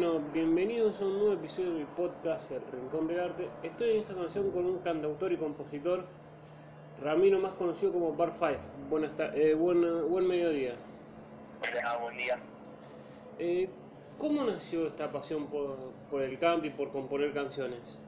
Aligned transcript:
Bueno, 0.00 0.20
bienvenidos 0.32 1.00
a 1.00 1.06
un 1.06 1.18
nuevo 1.18 1.32
episodio 1.32 1.74
del 1.74 1.86
podcast 1.86 2.52
El 2.52 2.62
Rincón 2.70 3.08
del 3.08 3.18
Arte. 3.18 3.48
Estoy 3.64 3.90
en 3.90 3.96
esta 4.02 4.14
canción 4.14 4.52
con 4.52 4.64
un 4.64 4.78
cantautor 4.78 5.32
y 5.32 5.36
compositor, 5.36 6.06
Ramiro, 7.02 7.40
más 7.40 7.54
conocido 7.54 7.92
como 7.92 8.12
Bar 8.12 8.30
5. 8.32 8.54
Buenas 8.88 9.10
eh, 9.34 9.54
buen, 9.54 10.08
buen 10.08 10.28
mediodía. 10.28 10.74
Hola, 11.68 11.96
buen 11.96 12.16
día. 12.16 12.38
Eh, 13.40 13.68
¿Cómo 14.18 14.44
nació 14.44 14.86
esta 14.86 15.10
pasión 15.10 15.48
por, 15.48 15.76
por 16.12 16.22
el 16.22 16.38
canto 16.38 16.68
y 16.68 16.70
por 16.70 16.92
componer 16.92 17.34
canciones? 17.34 17.98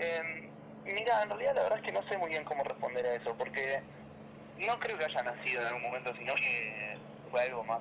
Eh, 0.00 0.50
mira, 0.84 1.22
en 1.22 1.28
realidad 1.28 1.54
la 1.54 1.62
verdad 1.62 1.78
es 1.78 1.84
que 1.84 1.92
no 1.92 2.02
sé 2.08 2.18
muy 2.18 2.30
bien 2.30 2.42
cómo 2.42 2.64
responder 2.64 3.06
a 3.06 3.14
eso, 3.14 3.32
porque 3.38 3.80
no 4.66 4.80
creo 4.80 4.98
que 4.98 5.04
haya 5.04 5.22
nacido 5.22 5.60
en 5.60 5.66
algún 5.68 5.82
momento, 5.82 6.12
sino 6.18 6.34
que 6.34 6.96
fue 7.30 7.40
algo 7.42 7.62
más, 7.62 7.78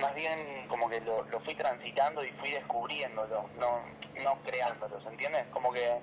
más 0.00 0.14
bien 0.14 0.66
como 0.68 0.88
que 0.88 1.00
lo, 1.00 1.22
lo 1.24 1.40
fui 1.40 1.54
transitando 1.54 2.24
y 2.24 2.30
fui 2.32 2.50
descubriéndolo, 2.50 3.48
no, 3.58 3.82
no 4.24 4.38
creándolo, 4.44 5.00
¿se 5.00 5.08
entiende? 5.08 5.44
Como 5.50 5.72
que, 5.72 5.98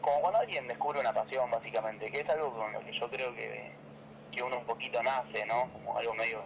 como 0.00 0.20
cuando 0.20 0.40
alguien 0.40 0.66
descubre 0.68 1.00
una 1.00 1.12
pasión, 1.12 1.50
básicamente, 1.50 2.06
que 2.06 2.20
es 2.20 2.28
algo 2.28 2.52
con 2.52 2.72
lo 2.72 2.80
que 2.80 2.92
yo 2.92 3.10
creo 3.10 3.34
que, 3.34 3.72
que 4.30 4.42
uno 4.42 4.58
un 4.58 4.66
poquito 4.66 5.02
nace, 5.02 5.44
¿no? 5.46 5.72
Como 5.72 5.96
algo 5.96 6.14
medio 6.14 6.42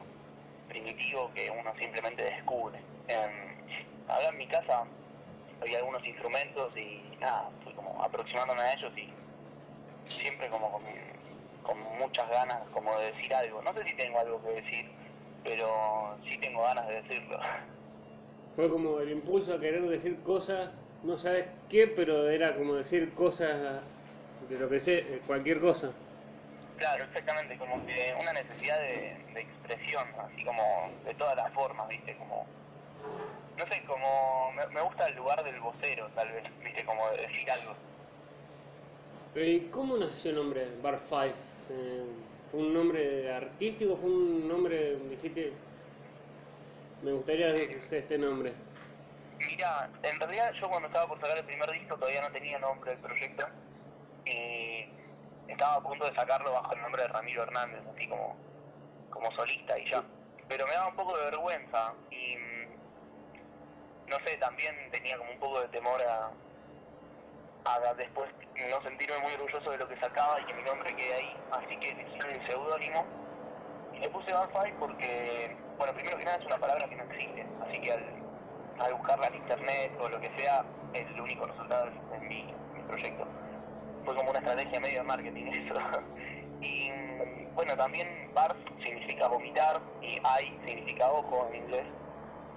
primitivo 0.69 1.31
que 1.35 1.51
uno 1.51 1.73
simplemente 1.81 2.25
descubre. 2.25 2.81
Eh, 3.09 3.57
acá 4.09 4.29
en 4.29 4.39
mi 4.39 4.47
casa 4.47 4.85
había 5.61 5.79
algunos 5.79 6.05
instrumentos 6.07 6.77
y 6.77 7.17
nada, 7.21 7.51
fui 7.63 7.73
como 7.75 8.03
aproximándome 8.03 8.61
a 8.61 8.73
ellos 8.73 8.93
y 8.97 9.13
siempre 10.07 10.49
como 10.49 10.79
con 11.63 11.79
muchas 11.99 12.29
ganas 12.31 12.59
como 12.71 12.97
de 12.99 13.13
decir 13.13 13.35
algo. 13.35 13.63
No 13.63 13.73
sé 13.75 13.87
si 13.87 13.95
tengo 13.97 14.19
algo 14.19 14.43
que 14.43 14.61
decir, 14.61 14.87
pero 15.47 16.19
sí 16.29 16.37
tengo 16.39 16.63
ganas 16.63 16.87
de 16.89 17.03
decirlo. 17.03 17.39
Fue 18.57 18.69
como 18.69 19.01
el 19.01 19.11
impulso 19.11 19.55
a 19.55 19.61
querer 19.61 19.83
decir 19.83 20.23
cosas, 20.23 20.71
no 21.05 21.17
sabes 21.17 21.47
qué, 21.69 21.87
pero 21.87 22.29
era 22.29 22.57
como 22.57 22.75
decir 22.75 23.13
cosas 23.15 23.83
de 24.49 24.59
lo 24.59 24.69
que 24.69 24.81
sé, 24.81 25.21
cualquier 25.27 25.61
cosa. 25.61 25.93
Claro, 26.79 27.05
exactamente, 27.05 27.57
como 27.59 27.85
que 27.87 28.15
una 28.21 28.33
necesidad 28.33 28.79
de, 28.81 29.17
de 29.35 29.41
expresión, 29.41 30.05
así 30.19 30.45
como 30.45 30.63
de 31.05 31.15
todas 31.15 31.37
las 31.37 31.53
formas, 31.53 31.89
¿viste? 31.89 32.17
Como, 32.19 32.45
no 33.59 33.73
sé, 33.73 33.83
como 33.87 34.53
me, 34.53 34.67
me 34.75 34.81
gusta 34.83 35.07
el 35.07 35.17
lugar 35.17 35.43
del 35.45 35.61
vocero, 35.61 36.09
tal 36.15 36.31
vez, 36.33 36.45
¿viste? 36.65 36.85
Como 36.85 37.09
de 37.11 37.27
decir 37.27 37.51
algo. 37.51 37.75
¿Y 39.35 39.61
cómo 39.71 39.97
nació 39.99 40.31
el 40.31 40.37
nombre 40.37 40.67
Bar 40.83 40.99
5? 40.99 41.25
Eh, 41.69 42.36
¿Fue 42.51 42.61
un 42.61 42.75
nombre 42.75 43.33
artístico? 43.33 43.97
¿Fue 43.97 44.11
un 44.11 44.49
nombre, 44.49 44.97
dijiste, 44.97 45.53
me 47.03 47.13
gustaría 47.13 47.53
este 47.55 48.19
nombre? 48.19 48.55
Mira, 49.51 49.91
en 50.03 50.21
realidad 50.21 50.53
yo 50.61 50.69
cuando 50.69 50.89
estaba 50.89 51.07
por 51.09 51.21
sacar 51.21 51.39
el 51.39 51.45
primer 51.45 51.71
disco 51.71 51.97
todavía 51.97 52.23
no 52.23 52.31
tenía 52.31 52.59
nombre 52.59 52.93
del 52.93 53.01
proyecto 53.01 53.47
y 54.25 54.85
estaba 55.49 55.75
a 55.77 55.83
punto 55.83 56.07
de 56.09 56.15
sacarlo 56.15 56.53
bajo 56.53 56.75
el 56.75 56.83
nombre 56.83 57.03
de 57.03 57.09
Ramiro 57.09 57.43
Hernández, 57.43 57.83
así 57.95 58.09
como, 58.09 58.37
como 59.11 59.31
solista 59.33 59.79
y 59.79 59.91
ya. 59.91 60.05
Pero 60.49 60.67
me 60.67 60.73
daba 60.73 60.89
un 60.89 60.97
poco 60.97 61.17
de 61.19 61.25
vergüenza 61.25 61.95
y 62.11 62.37
mm, 62.37 62.67
no 64.11 64.17
sé, 64.25 64.37
también 64.39 64.75
tenía 64.91 65.19
como 65.19 65.31
un 65.33 65.39
poco 65.39 65.61
de 65.61 65.69
temor 65.69 66.01
a, 66.03 66.33
después 67.97 68.31
no 68.71 68.83
sentirme 68.83 69.19
muy 69.19 69.33
orgulloso 69.33 69.71
de 69.71 69.79
lo 69.79 69.89
que 69.89 69.99
sacaba 70.01 70.41
y 70.41 70.45
que 70.47 70.55
mi 70.55 70.63
nombre 70.63 70.95
quede 70.95 71.15
ahí, 71.15 71.37
así 71.51 71.77
que 71.81 71.95
le 71.95 72.03
hice 72.03 72.39
un 72.39 72.47
seudónimo 72.47 73.07
le 74.01 74.09
puse 74.11 74.27
Five 74.27 74.75
porque, 74.79 75.57
bueno, 75.79 75.93
primero 75.95 76.19
que 76.19 76.25
nada 76.25 76.37
es 76.37 76.47
una 76.47 76.59
palabra 76.59 76.89
que 76.89 76.97
no 76.97 77.05
existe, 77.05 77.47
así 77.61 77.81
que 77.81 77.93
al, 77.93 78.93
buscarla 78.93 79.27
en 79.29 79.37
internet 79.37 79.93
o 80.01 80.09
lo 80.09 80.21
que 80.21 80.31
sea, 80.37 80.65
el 80.93 81.21
único 81.21 81.47
resultado 81.47 81.89
es 81.89 81.95
en 82.13 82.29
mi, 82.29 82.55
proyecto. 82.87 83.27
Fue 84.05 84.15
como 84.15 84.31
una 84.31 84.39
estrategia 84.39 84.81
medio 84.81 84.99
de 84.99 85.05
marketing 85.05 85.47
eso. 85.51 85.75
y 86.61 86.91
bueno, 87.55 87.77
también 87.77 88.07
barf 88.35 88.57
significa 88.85 89.29
vomitar 89.29 89.81
y 90.03 90.15
I 90.15 90.61
significa 90.67 91.11
ojo 91.11 91.49
en 91.51 91.63
inglés. 91.63 91.87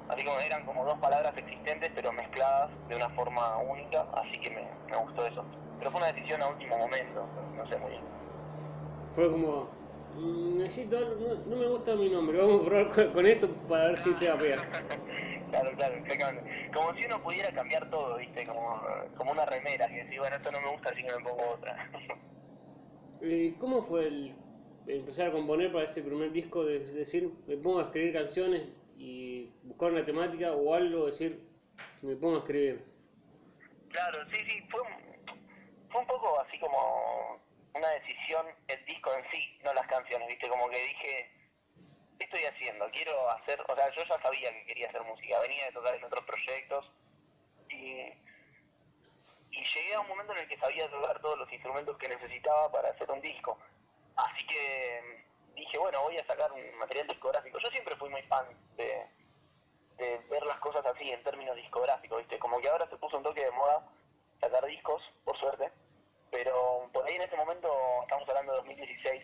Así 0.09 0.25
como 0.25 0.39
eran 0.39 0.63
como 0.65 0.83
dos 0.85 0.97
palabras 0.99 1.33
existentes 1.37 1.91
pero 1.95 2.11
mezcladas 2.13 2.71
de 2.87 2.95
una 2.95 3.09
forma 3.09 3.57
única, 3.59 4.05
así 4.13 4.39
que 4.41 4.49
me, 4.51 4.63
me 4.91 4.97
gustó 4.97 5.25
eso. 5.25 5.45
Pero 5.77 5.91
fue 5.91 5.99
una 6.01 6.11
decisión 6.11 6.41
a 6.41 6.47
último 6.47 6.77
momento, 6.77 7.31
no, 7.55 7.65
sé 7.67 7.77
muy 7.79 7.91
bien. 7.91 8.05
Fue 9.11 9.29
como, 9.29 9.77
"Mm, 10.09 10.57
necesito 10.57 10.97
algo, 10.97 11.15
no, 11.15 11.35
no 11.45 11.55
me 11.55 11.67
gusta 11.67 11.95
mi 11.95 12.09
nombre, 12.09 12.37
vamos 12.39 12.61
a 12.61 12.65
probar 12.65 13.13
con- 13.13 13.25
esto 13.27 13.53
para 13.67 13.87
ver 13.87 13.97
si 13.97 14.13
te 14.15 14.29
va 14.29 14.35
a 14.35 14.37
pegar. 14.37 14.59
Claro, 15.49 15.71
claro, 15.75 15.95
exactamente. 15.95 16.43
Como 16.71 16.93
si 16.93 17.05
uno 17.07 17.23
pudiera 17.23 17.51
cambiar 17.51 17.89
todo, 17.89 18.17
¿viste? 18.17 18.45
Como, 18.45 18.61
como 19.15 19.31
una 19.31 19.45
remera, 19.47 19.87
que 19.87 20.03
decís, 20.03 20.19
bueno, 20.19 20.35
esto 20.35 20.51
no 20.51 20.61
me 20.61 20.69
gusta, 20.69 20.91
así 20.91 21.01
que 21.01 21.11
me 21.11 21.19
pongo 21.23 21.43
otra. 21.55 21.75
¿Y 23.21 23.53
cómo 23.57 23.81
fue 23.83 24.07
el 24.07 24.37
empezar 24.85 25.27
a 25.27 25.31
componer 25.31 25.71
para 25.71 25.85
ese 25.85 26.01
primer 26.03 26.31
disco? 26.31 26.63
De 26.65 26.79
decir, 26.79 27.31
me 27.47 27.57
pongo 27.57 27.79
a 27.79 27.83
escribir 27.83 28.13
canciones 28.13 28.63
y 28.99 29.49
buscar 29.63 29.91
una 29.91 30.03
temática 30.03 30.51
o 30.51 30.75
algo, 30.75 31.05
decir, 31.05 31.41
me 32.01 32.17
pongo 32.17 32.35
a 32.35 32.39
escribir. 32.39 32.85
claro, 33.89 34.25
sí, 34.31 34.41
sí, 34.45 34.67
fue 34.69 34.81
un, 34.81 35.39
fue 35.89 36.01
un 36.01 36.07
poco 36.07 36.37
así 36.41 36.59
como 36.59 37.41
una 37.73 37.89
decisión 37.91 38.45
el 38.67 38.85
disco 38.85 39.13
en 39.13 39.23
sí, 39.31 39.57
no 39.63 39.73
las 39.73 39.87
canciones, 39.87 40.27
¿viste? 40.27 40.49
Como 40.49 40.69
que 40.69 40.77
dije, 40.77 41.31
¿qué 42.19 42.25
estoy 42.25 42.43
haciendo? 42.43 42.91
Quiero 42.91 43.13
hacer, 43.31 43.63
o 43.69 43.75
sea, 43.75 43.89
yo 43.95 44.03
ya 44.03 44.21
sabía 44.21 44.51
que 44.51 44.65
quería 44.65 44.89
hacer 44.89 45.01
música, 45.03 45.39
venía 45.39 45.65
de 45.65 45.71
tocar 45.71 45.95
en 45.95 46.03
otros 46.03 46.25
proyectos 46.25 46.91
y, 47.69 48.03
y 49.51 49.63
llegué 49.75 49.93
a 49.95 50.01
un 50.01 50.09
momento 50.09 50.33
en 50.33 50.39
el 50.39 50.47
que 50.49 50.59
sabía 50.59 50.91
tocar 50.91 51.21
todos 51.21 51.39
los 51.39 51.53
instrumentos 51.53 51.97
que 51.97 52.09
necesitaba 52.09 52.69
para 52.69 52.89
hacer 52.89 53.09
un 53.09 53.21
disco. 53.21 53.57
Así 54.17 54.45
que 54.45 54.78
voy 56.09 56.17
a 56.17 56.25
sacar 56.25 56.51
un 56.51 56.77
material 56.79 57.07
discográfico. 57.07 57.59
Yo 57.59 57.69
siempre 57.69 57.95
fui 57.95 58.09
muy 58.09 58.23
fan 58.23 58.45
de, 58.75 59.07
ver 60.29 60.43
las 60.43 60.59
cosas 60.59 60.83
así 60.85 61.11
en 61.11 61.21
términos 61.23 61.55
discográficos, 61.55 62.19
¿viste? 62.19 62.39
Como 62.39 62.59
que 62.59 62.69
ahora 62.69 62.89
se 62.89 62.97
puso 62.97 63.17
un 63.17 63.23
toque 63.23 63.43
de 63.43 63.51
moda 63.51 63.85
sacar 64.41 64.65
discos, 64.65 65.03
por 65.25 65.37
suerte, 65.37 65.71
pero 66.31 66.89
por 66.93 67.05
ahí 67.05 67.15
en 67.15 67.23
ese 67.23 67.35
momento, 67.35 67.69
estamos 68.01 68.27
hablando 68.29 68.53
de 68.53 68.57
2016, 68.59 69.23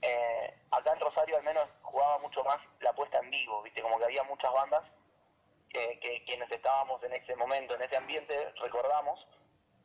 eh, 0.00 0.60
acá 0.70 0.92
en 0.92 1.00
Rosario 1.00 1.36
al 1.36 1.42
menos 1.42 1.68
jugaba 1.82 2.18
mucho 2.18 2.42
más 2.42 2.56
la 2.80 2.92
puesta 2.94 3.18
en 3.18 3.30
vivo, 3.30 3.62
¿viste? 3.62 3.82
Como 3.82 3.98
que 3.98 4.06
había 4.06 4.24
muchas 4.24 4.52
bandas 4.52 4.82
que, 5.68 6.00
que 6.00 6.24
quienes 6.24 6.50
estábamos 6.50 7.02
en 7.04 7.12
ese 7.12 7.36
momento, 7.36 7.74
en 7.74 7.82
ese 7.82 7.96
ambiente, 7.96 8.52
recordamos, 8.62 9.24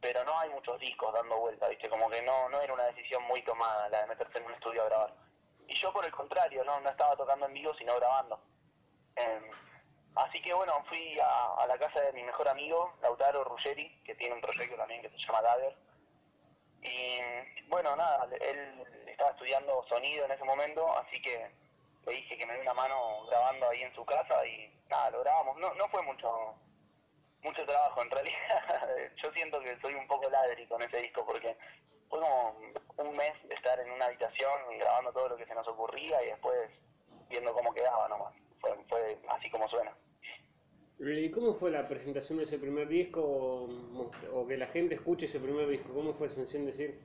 pero 0.01 0.23
no 0.23 0.39
hay 0.39 0.50
muchos 0.51 0.79
discos 0.79 1.13
dando 1.13 1.38
vuelta, 1.38 1.67
¿viste? 1.67 1.89
Como 1.89 2.09
que 2.09 2.21
no, 2.23 2.50
no 2.50 2.61
era 2.61 2.73
una 2.73 2.85
decisión 2.85 3.21
muy 3.23 3.41
tomada 3.41 3.89
la 3.89 4.01
de 4.01 4.07
meterse 4.07 4.39
en 4.39 4.45
un 4.45 4.53
estudio 4.53 4.81
a 4.81 4.85
grabar. 4.85 5.22
Y 5.68 5.75
yo 5.75 5.91
por 5.94 6.06
el 6.06 6.12
contrario, 6.12 6.63
no, 6.63 6.79
no 6.81 6.90
estaba 6.90 7.16
tocando 7.16 7.46
en 7.46 7.53
vivo, 7.53 7.74
sino 7.75 7.96
grabando. 7.96 8.40
Eh, 9.16 9.51
así 10.16 10.41
que 10.41 10.53
bueno, 10.53 10.74
fui 10.88 11.18
a, 11.19 11.63
a 11.63 11.68
la 11.68 11.78
casa 11.78 12.01
de 12.01 12.13
mi 12.13 12.24
mejor 12.24 12.47
amigo, 12.50 12.94
Lautaro 13.01 13.44
Ruggeri, 13.44 14.01
que 14.03 14.16
tiene 14.16 14.35
un 14.35 14.41
proyecto 14.41 14.75
también 14.75 15.01
que 15.01 15.09
se 15.09 15.18
llama 15.18 15.41
Dagger. 15.41 15.75
Y 16.81 17.62
bueno, 17.69 17.96
nada, 17.96 18.28
él 18.41 19.03
estaba 19.07 19.31
estudiando 19.31 19.85
sonido 19.88 20.25
en 20.25 20.31
ese 20.31 20.44
momento, 20.44 20.85
así 20.97 21.22
que 21.22 21.50
le 22.06 22.13
dije 22.13 22.38
que 22.38 22.45
me 22.45 22.53
dé 22.56 22.62
una 22.62 22.74
mano 22.74 23.25
grabando 23.28 23.69
ahí 23.69 23.81
en 23.81 23.95
su 23.95 24.03
casa 24.06 24.45
y 24.45 24.69
nada, 24.90 25.12
lo 25.12 25.22
grabamos. 25.22 25.57
No, 25.57 25.74
no 25.75 25.88
fue 25.90 26.01
mucho 26.01 26.56
mucho 27.44 27.66
trabajo 27.66 28.01
en 28.01 28.09
realidad. 28.09 28.90
Yo 29.24 29.31
siento 29.34 29.59
que 29.62 29.78
soy 29.81 29.94
un 29.94 30.07
poco 30.07 30.30
ladri 30.30 30.66
con 30.68 30.81
ese 30.81 30.97
disco 30.97 31.25
porque 31.25 31.57
fue 32.09 32.19
como 32.19 32.57
un 32.98 33.16
mes 33.16 33.34
de 33.48 33.56
estar 33.56 33.80
en 33.80 33.92
una 33.92 34.06
habitación 34.06 34.52
grabando 34.80 35.12
todo 35.14 35.30
lo 35.30 35.38
que 35.38 35.46
se 35.46 35.56
nos 35.56 35.68
ocurría 35.68 36.22
y 36.24 36.28
después 36.28 36.70
viendo 37.30 37.54
cómo 37.54 37.74
quedaba 37.74 38.08
nomás. 38.08 38.34
Fue, 38.62 38.72
fue 38.90 39.18
así 39.30 39.50
como 39.50 39.68
suena. 39.70 39.96
¿Y 41.00 41.30
cómo 41.31 41.54
fue 41.54 41.72
la 41.72 41.88
presentación 41.88 42.38
de 42.38 42.45
ese 42.45 42.60
primer 42.60 42.88
disco 42.88 43.22
o, 43.22 44.48
que 44.48 44.57
la 44.57 44.68
gente 44.68 44.95
escuche 44.95 45.25
ese 45.25 45.40
primer 45.40 45.68
disco? 45.68 45.94
¿Cómo 45.94 46.13
fue 46.13 46.28
esa 46.28 46.36
sensación 46.38 46.66
de 46.66 46.72
decir, 46.72 47.01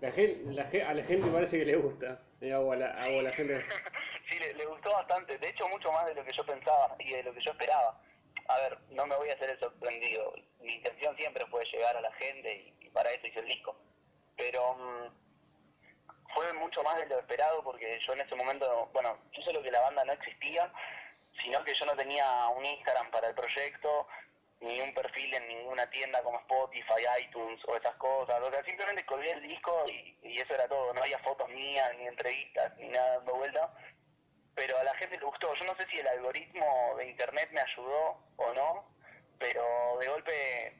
la 0.00 0.10
gente, 0.12 0.52
la, 0.52 0.64
ge- 0.64 0.82
a 0.84 0.94
la 0.94 1.02
gente 1.02 1.26
parece 1.30 1.58
que 1.58 1.64
le 1.64 1.76
gusta? 1.76 2.22
eh, 2.40 2.54
O 2.54 2.70
a 2.70 2.76
la, 2.76 2.90
a 2.90 3.08
la 3.08 3.30
gente... 3.32 3.60
sí, 4.28 4.38
le, 4.38 4.54
le 4.54 4.66
gustó 4.66 4.92
bastante. 4.92 5.36
De 5.38 5.48
hecho, 5.48 5.66
mucho 5.68 5.90
más 5.90 6.06
de 6.06 6.14
lo 6.14 6.24
que 6.24 6.32
yo 6.36 6.44
pensaba 6.44 6.94
y 7.00 7.12
de 7.12 7.22
lo 7.24 7.34
que 7.34 7.40
yo 7.40 7.50
esperaba. 7.50 8.00
A 8.48 8.56
ver, 8.60 8.78
no 8.90 9.06
me 9.06 9.16
voy 9.16 9.28
a 9.30 9.34
hacer 9.34 9.50
el 9.50 9.58
sorprendido. 9.58 10.32
Mi 10.60 10.74
intención 10.74 11.16
siempre 11.16 11.44
fue 11.50 11.64
llegar 11.72 11.96
a 11.96 12.00
la 12.02 12.12
gente 12.12 12.74
y, 12.80 12.86
y 12.86 12.90
para 12.90 13.10
eso 13.10 13.26
hice 13.26 13.40
el 13.40 13.46
disco. 13.46 13.74
Pero 14.36 14.74
mm, 14.74 15.08
fue 16.34 16.52
mucho 16.54 16.82
más 16.82 16.96
de 16.96 17.06
lo 17.06 17.18
esperado 17.18 17.62
porque 17.62 17.98
yo 18.06 18.12
en 18.12 18.20
ese 18.20 18.34
momento, 18.34 18.90
bueno, 18.92 19.18
yo 19.32 19.42
solo 19.42 19.62
que 19.62 19.70
la 19.70 19.80
banda 19.80 20.04
no 20.04 20.12
existía, 20.12 20.72
sino 21.42 21.62
que 21.64 21.74
yo 21.74 21.86
no 21.86 21.96
tenía 21.96 22.48
un 22.48 22.64
Instagram 22.64 23.10
para 23.10 23.28
el 23.28 23.34
proyecto, 23.34 24.06
ni 24.60 24.78
un 24.80 24.92
perfil 24.92 25.32
en 25.34 25.48
ninguna 25.48 25.88
tienda 25.88 26.22
como 26.22 26.38
Spotify, 26.40 27.02
iTunes 27.22 27.60
o 27.66 27.76
esas 27.76 27.94
cosas. 27.96 28.40
O 28.40 28.52
sea, 28.52 28.62
simplemente 28.64 29.06
colgué 29.06 29.30
el 29.30 29.42
disco 29.48 29.84
y, 29.88 30.18
y 30.22 30.38
eso 30.38 30.54
era 30.54 30.68
todo. 30.68 30.92
No 30.92 31.02
había 31.02 31.18
fotos 31.20 31.48
mías, 31.48 31.90
ni 31.96 32.06
entrevistas, 32.06 32.76
ni 32.76 32.88
nada 32.88 33.16
dando 33.16 33.34
vuelta. 33.36 33.72
pero 34.54 34.78
a 34.78 34.84
la 34.84 34.94
gente 34.96 35.18
le 35.18 35.24
gustó. 35.24 35.54
Yo 35.54 35.64
no 35.64 35.74
sé 35.76 35.86
si 35.90 36.00
el 36.00 36.08
algoritmo 36.08 36.94
de 36.98 37.08
internet 37.08 37.48
me 37.52 37.60
ayudó 37.60 38.22
o 38.36 38.52
no, 38.52 38.94
pero 39.38 39.62
de 40.00 40.08
golpe, 40.08 40.76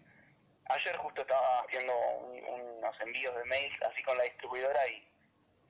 ayer 0.66 0.96
justo 0.98 1.22
estaba 1.22 1.60
haciendo 1.60 1.94
unos 1.96 3.00
envíos 3.00 3.34
de 3.34 3.44
mails 3.44 3.82
así 3.82 4.02
con 4.02 4.18
la 4.18 4.24
distribuidora 4.24 4.86
y, 4.88 5.09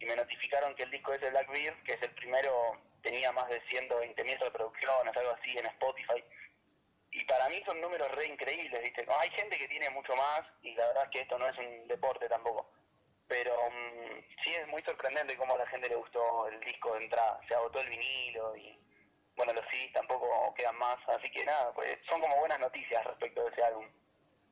me 0.06 0.16
notificaron 0.16 0.74
que 0.74 0.84
el 0.84 0.90
disco 0.90 1.12
ese 1.12 1.30
Blackbeard, 1.30 1.82
que 1.82 1.92
es 1.92 2.02
el 2.02 2.14
primero, 2.14 2.80
tenía 3.02 3.32
más 3.32 3.48
de 3.48 3.62
120.000 3.62 4.38
reproducciones, 4.40 5.16
algo 5.16 5.36
así 5.40 5.56
en 5.58 5.66
Spotify. 5.66 6.24
Y 7.12 7.24
para 7.24 7.48
mí 7.48 7.60
son 7.66 7.80
números 7.80 8.08
re 8.16 8.26
increíbles, 8.26 8.80
¿viste? 8.80 9.06
Hay 9.20 9.30
gente 9.30 9.58
que 9.58 9.68
tiene 9.68 9.90
mucho 9.90 10.14
más 10.16 10.42
y 10.62 10.74
la 10.74 10.86
verdad 10.86 11.04
es 11.04 11.10
que 11.10 11.20
esto 11.20 11.38
no 11.38 11.46
es 11.46 11.58
un 11.58 11.88
deporte 11.88 12.28
tampoco 12.28 12.70
pero 13.30 13.54
um, 13.68 14.20
sí 14.42 14.52
es 14.52 14.66
muy 14.66 14.82
sorprendente 14.84 15.36
cómo 15.36 15.54
a 15.54 15.58
la 15.58 15.66
gente 15.68 15.88
le 15.88 15.94
gustó 15.94 16.48
el 16.48 16.58
disco 16.60 16.92
de 16.94 17.04
entrada. 17.04 17.40
Se 17.48 17.54
agotó 17.54 17.80
el 17.80 17.88
vinilo 17.88 18.56
y 18.56 18.76
bueno, 19.36 19.52
los 19.54 19.64
CDs 19.70 19.92
tampoco 19.92 20.52
quedan 20.54 20.76
más, 20.76 20.96
así 21.06 21.30
que 21.30 21.44
nada, 21.44 21.72
pues 21.72 21.96
son 22.08 22.20
como 22.20 22.36
buenas 22.40 22.58
noticias 22.58 23.04
respecto 23.04 23.44
de 23.44 23.50
ese 23.50 23.62
álbum. 23.62 23.86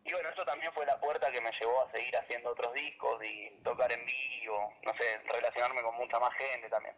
Y 0.09 0.13
bueno, 0.13 0.29
eso 0.31 0.45
también 0.45 0.73
fue 0.73 0.87
la 0.87 0.99
puerta 0.99 1.31
que 1.31 1.41
me 1.41 1.51
llevó 1.61 1.83
a 1.83 1.93
seguir 1.93 2.17
haciendo 2.17 2.51
otros 2.51 2.73
discos 2.73 3.23
y 3.25 3.51
tocar 3.63 3.93
en 3.93 4.05
vivo, 4.07 4.73
no 4.85 4.93
sé, 4.99 5.19
relacionarme 5.33 5.83
con 5.83 5.95
mucha 5.97 6.19
más 6.19 6.35
gente 6.35 6.69
también. 6.71 6.97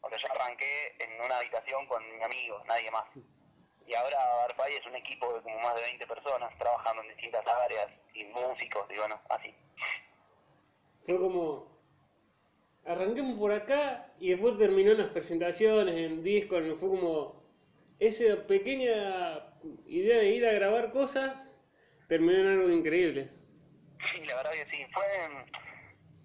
Porque 0.00 0.16
yo 0.18 0.32
arranqué 0.32 0.96
en 1.00 1.20
una 1.20 1.36
habitación 1.36 1.86
con 1.86 2.02
mis 2.10 2.24
amigos, 2.24 2.64
nadie 2.66 2.90
más. 2.90 3.04
Y 3.86 3.94
ahora 3.94 4.44
Arpay 4.44 4.74
es 4.74 4.86
un 4.86 4.96
equipo 4.96 5.32
de 5.34 5.42
como 5.42 5.58
más 5.60 5.74
de 5.74 5.82
20 5.82 6.06
personas 6.06 6.56
trabajando 6.58 7.02
en 7.02 7.08
distintas 7.08 7.46
áreas 7.46 7.88
y 8.14 8.24
músicos 8.24 8.86
y 8.90 8.98
bueno, 8.98 9.20
así 9.28 9.54
fue 11.10 11.18
como, 11.18 11.66
arranquemos 12.84 13.38
por 13.38 13.52
acá 13.52 14.12
y 14.18 14.30
después 14.30 14.56
terminó 14.58 14.92
en 14.92 14.98
las 14.98 15.08
presentaciones, 15.08 15.94
en 15.96 16.22
discos, 16.22 16.62
fue 16.78 16.88
como 16.88 17.42
esa 17.98 18.46
pequeña 18.46 19.44
idea 19.86 20.18
de 20.18 20.30
ir 20.30 20.46
a 20.46 20.52
grabar 20.52 20.92
cosas, 20.92 21.32
terminó 22.10 22.40
en 22.40 22.58
algo 22.58 22.68
increíble. 22.70 23.30
Sí, 24.02 24.24
la 24.24 24.34
verdad 24.34 24.50
que 24.50 24.76
sí, 24.76 24.84
fue, 24.92 25.06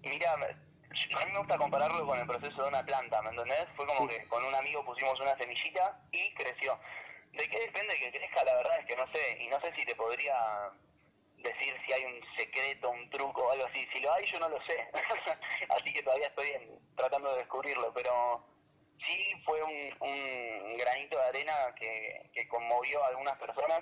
mira, 0.02 0.32
a 0.32 0.36
mí 0.36 1.32
me 1.32 1.38
gusta 1.38 1.58
compararlo 1.58 2.04
con 2.04 2.18
el 2.18 2.26
proceso 2.26 2.60
de 2.60 2.68
una 2.68 2.84
planta, 2.84 3.22
¿me 3.22 3.30
entendés? 3.30 3.66
Fue 3.76 3.86
como 3.86 4.08
que 4.08 4.26
con 4.26 4.44
un 4.44 4.54
amigo 4.56 4.84
pusimos 4.84 5.20
una 5.20 5.38
semillita 5.38 6.02
y 6.10 6.34
creció. 6.34 6.76
¿De 7.32 7.48
qué 7.48 7.60
depende 7.60 7.94
que 8.00 8.10
crezca? 8.10 8.42
La 8.42 8.56
verdad 8.56 8.80
es 8.80 8.86
que 8.86 8.96
no 8.96 9.06
sé, 9.12 9.38
y 9.40 9.46
no 9.46 9.60
sé 9.60 9.72
si 9.76 9.86
te 9.86 9.94
podría 9.94 10.34
decir 11.36 11.72
si 11.86 11.92
hay 11.92 12.04
un 12.04 12.20
secreto, 12.36 12.90
un 12.90 13.08
truco 13.10 13.42
o 13.42 13.52
algo 13.52 13.66
así. 13.66 13.86
Si 13.94 14.02
lo 14.02 14.12
hay, 14.12 14.24
yo 14.26 14.40
no 14.40 14.48
lo 14.48 14.58
sé. 14.66 14.90
así 15.68 15.92
que 15.92 16.02
todavía 16.02 16.26
estoy 16.26 16.48
tratando 16.96 17.30
de 17.30 17.38
descubrirlo, 17.38 17.92
pero 17.94 18.44
sí 19.06 19.32
fue 19.44 19.62
un, 19.62 20.76
granito 20.76 21.16
de 21.16 21.24
arena 21.24 21.52
que, 21.78 22.48
conmovió 22.48 23.04
a 23.04 23.08
algunas 23.08 23.36
personas, 23.38 23.80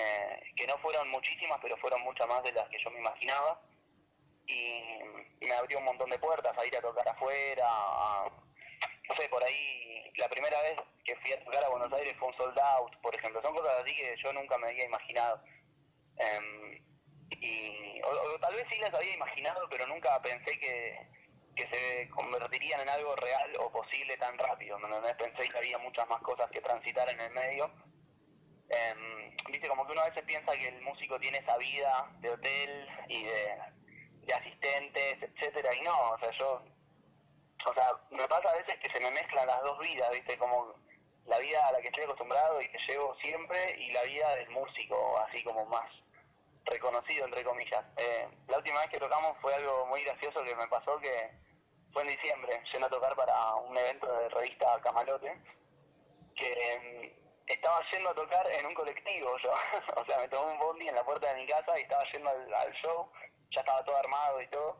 eh, 0.00 0.40
que 0.56 0.66
no 0.66 0.78
fueron 0.78 1.08
muchísimas, 1.10 1.58
pero 1.62 1.76
fueron 1.76 2.02
muchas 2.02 2.26
más 2.26 2.42
de 2.42 2.52
las 2.52 2.68
que 2.68 2.78
yo 2.82 2.90
me 2.90 3.00
imaginaba. 3.00 3.60
Y, 4.46 4.82
me 5.40 5.52
abrió 5.52 5.78
un 5.78 5.84
montón 5.84 6.10
de 6.10 6.18
puertas 6.18 6.56
a 6.56 6.66
ir 6.66 6.76
a 6.76 6.80
tocar 6.80 7.08
afuera, 7.08 7.66
no 9.08 9.16
sé, 9.16 9.28
por 9.28 9.42
ahí 9.42 10.12
la 10.16 10.28
primera 10.28 10.60
vez 10.62 10.76
que 11.04 11.16
fui 11.16 11.32
a 11.32 11.44
tocar 11.44 11.64
a 11.64 11.68
Buenos 11.68 11.92
Aires 11.92 12.14
fue 12.18 12.28
un 12.28 12.36
sold 12.36 12.58
out, 12.58 12.96
por 13.02 13.14
ejemplo. 13.16 13.42
Son 13.42 13.54
cosas 13.54 13.82
así 13.82 13.94
que 13.94 14.14
yo 14.22 14.32
nunca 14.32 14.58
me 14.58 14.68
había 14.68 14.84
imaginado. 14.84 15.42
Em, 16.16 16.84
y, 17.30 18.00
o, 18.02 18.38
tal 18.38 18.54
vez 18.54 18.64
sí 18.70 18.78
las 18.80 18.92
había 18.94 19.14
imaginado, 19.14 19.66
pero 19.70 19.86
nunca 19.86 20.20
pensé 20.22 20.58
que, 20.58 21.08
que 21.56 21.68
se 21.72 22.08
convertirían 22.10 22.80
en 22.82 22.88
algo 22.88 23.16
real 23.16 23.52
o 23.60 23.72
posible 23.72 24.16
tan 24.18 24.36
rápido. 24.38 24.78
¿no? 24.78 24.88
Pensé 25.16 25.48
que 25.48 25.58
había 25.58 25.78
muchas 25.78 26.06
más 26.08 26.20
cosas 26.22 26.50
que 26.50 26.60
transitar 26.60 27.08
en 27.10 27.20
el 27.20 27.30
medio. 27.30 27.72
Eh, 28.70 29.20
Viste, 29.50 29.68
como 29.68 29.84
que 29.84 29.92
uno 29.92 30.02
a 30.02 30.08
veces 30.08 30.22
piensa 30.22 30.52
que 30.52 30.68
el 30.68 30.80
músico 30.82 31.18
tiene 31.18 31.38
esa 31.38 31.56
vida 31.56 32.08
de 32.20 32.30
hotel 32.30 32.88
y 33.08 33.24
de, 33.24 33.58
asistentes, 34.32 35.16
etcétera, 35.20 35.74
y 35.74 35.80
no, 35.80 36.10
o 36.10 36.18
sea, 36.20 36.30
yo, 36.38 36.62
o 37.66 37.74
sea, 37.74 37.90
me 38.10 38.28
pasa 38.28 38.48
a 38.48 38.54
veces 38.54 38.76
que 38.76 38.92
se 38.92 39.00
me 39.02 39.10
mezclan 39.10 39.44
las 39.44 39.60
dos 39.62 39.76
vidas, 39.80 40.08
viste, 40.12 40.38
como 40.38 40.72
la 41.26 41.38
vida 41.38 41.66
a 41.66 41.72
la 41.72 41.80
que 41.80 41.88
estoy 41.88 42.04
acostumbrado 42.04 42.60
y 42.60 42.68
que 42.68 42.78
llevo 42.86 43.16
siempre 43.16 43.74
y 43.76 43.90
la 43.90 44.04
vida 44.04 44.36
del 44.36 44.50
músico, 44.50 45.18
así 45.18 45.42
como 45.42 45.66
más 45.66 45.90
reconocido, 46.66 47.24
entre 47.24 47.42
comillas. 47.42 47.84
Eh, 47.96 48.28
la 48.46 48.58
última 48.58 48.78
vez 48.78 48.90
que 48.90 49.00
tocamos 49.00 49.36
fue 49.40 49.52
algo 49.52 49.86
muy 49.86 50.04
gracioso 50.04 50.44
que 50.44 50.54
me 50.54 50.68
pasó, 50.68 50.96
que 51.00 51.32
fue 51.92 52.02
en 52.02 52.08
diciembre, 52.10 52.62
yendo 52.70 52.86
a 52.86 52.90
tocar 52.90 53.16
para 53.16 53.54
un 53.56 53.76
evento 53.76 54.12
de 54.16 54.28
revista 54.28 54.80
Camalote, 54.80 55.36
que 56.36 57.12
mm, 57.16 57.19
estaba 57.60 57.78
yendo 57.90 58.08
a 58.08 58.14
tocar 58.14 58.46
en 58.50 58.66
un 58.66 58.72
colectivo 58.72 59.36
yo, 59.44 59.52
o 59.96 60.04
sea, 60.06 60.18
me 60.18 60.28
tomé 60.28 60.52
un 60.52 60.58
bondi 60.58 60.88
en 60.88 60.94
la 60.94 61.04
puerta 61.04 61.28
de 61.28 61.34
mi 61.34 61.46
casa 61.46 61.78
y 61.78 61.82
estaba 61.82 62.02
yendo 62.10 62.30
al, 62.30 62.72
show, 62.72 63.10
ya 63.50 63.60
estaba 63.60 63.84
todo 63.84 63.96
armado 63.96 64.40
y 64.40 64.46
todo, 64.46 64.76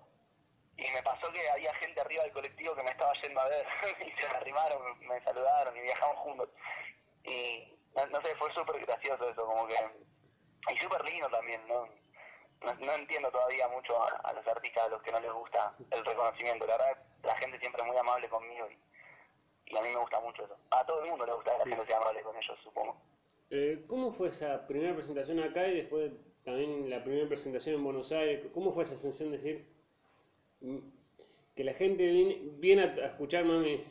y 0.79 0.91
me 0.91 1.03
pasó 1.03 1.31
que 1.31 1.51
había 1.51 1.75
gente 1.75 2.01
arriba 2.01 2.23
del 2.23 2.33
colectivo 2.33 2.75
que 2.75 2.83
me 2.83 2.91
estaba 2.91 3.13
yendo 3.23 3.41
a 3.41 3.49
ver, 3.49 3.67
y 4.07 4.19
se 4.19 4.29
me 4.31 4.37
arrimaron, 4.37 4.99
me 5.01 5.23
saludaron 5.23 5.77
y 5.77 5.81
viajamos 5.81 6.17
juntos. 6.17 6.49
Y 7.25 7.79
no 7.95 8.21
sé, 8.23 8.35
fue 8.37 8.51
súper 8.55 8.81
gracioso 8.81 9.29
eso, 9.29 9.45
como 9.45 9.67
que 9.67 9.77
y 10.73 10.77
súper 10.79 11.05
lindo 11.05 11.29
también, 11.29 11.67
¿no? 11.69 11.87
¿no? 12.79 12.93
entiendo 12.93 13.31
todavía 13.31 13.69
mucho 13.69 14.03
a, 14.25 14.33
los 14.33 14.47
artistas 14.47 14.87
a 14.87 14.89
los 14.89 15.03
que 15.03 15.13
no 15.13 15.21
les 15.21 15.33
gusta 15.33 15.75
el 15.91 16.05
reconocimiento. 16.05 16.67
La 16.67 16.77
verdad, 16.77 17.03
la 17.23 17.37
gente 17.37 17.59
siempre 17.59 17.83
es 17.83 17.89
muy 17.89 17.97
amable 17.97 18.29
conmigo 18.29 18.69
y, 18.71 18.79
a 19.79 19.83
mí 19.83 19.89
me 19.89 20.01
gusta 20.01 20.21
mucho 20.21 20.45
eso. 20.45 20.57
A 20.71 20.85
todo 20.85 21.03
el 21.03 21.11
mundo 21.11 21.27
le 21.27 21.33
gusta 21.33 21.53
que 21.53 21.59
la 21.59 21.77
gente 21.77 21.87
sea 21.87 21.99
amable 21.99 22.23
con 22.23 22.37
ellos, 22.37 22.59
supongo. 22.63 22.97
Eh, 23.51 23.85
¿Cómo 23.89 24.13
fue 24.13 24.29
esa 24.29 24.67
primera 24.67 24.95
presentación 24.95 25.41
acá 25.41 25.67
y 25.67 25.77
después 25.77 26.13
también 26.45 26.89
la 26.89 27.03
primera 27.03 27.29
presentación 27.29 27.77
en 27.77 27.85
Buenos 27.85 28.13
Aires? 28.13 28.47
¿Cómo 28.55 28.73
fue 28.73 28.85
esa 28.85 28.97
sensación 28.97 29.31
de 29.31 29.37
decir 29.39 29.69
mm, 30.61 30.79
que 31.57 31.65
la 31.65 31.73
gente 31.73 32.11
viene, 32.59 32.83
a, 32.83 33.07
escuchar 33.07 33.45
mami? 33.45 33.85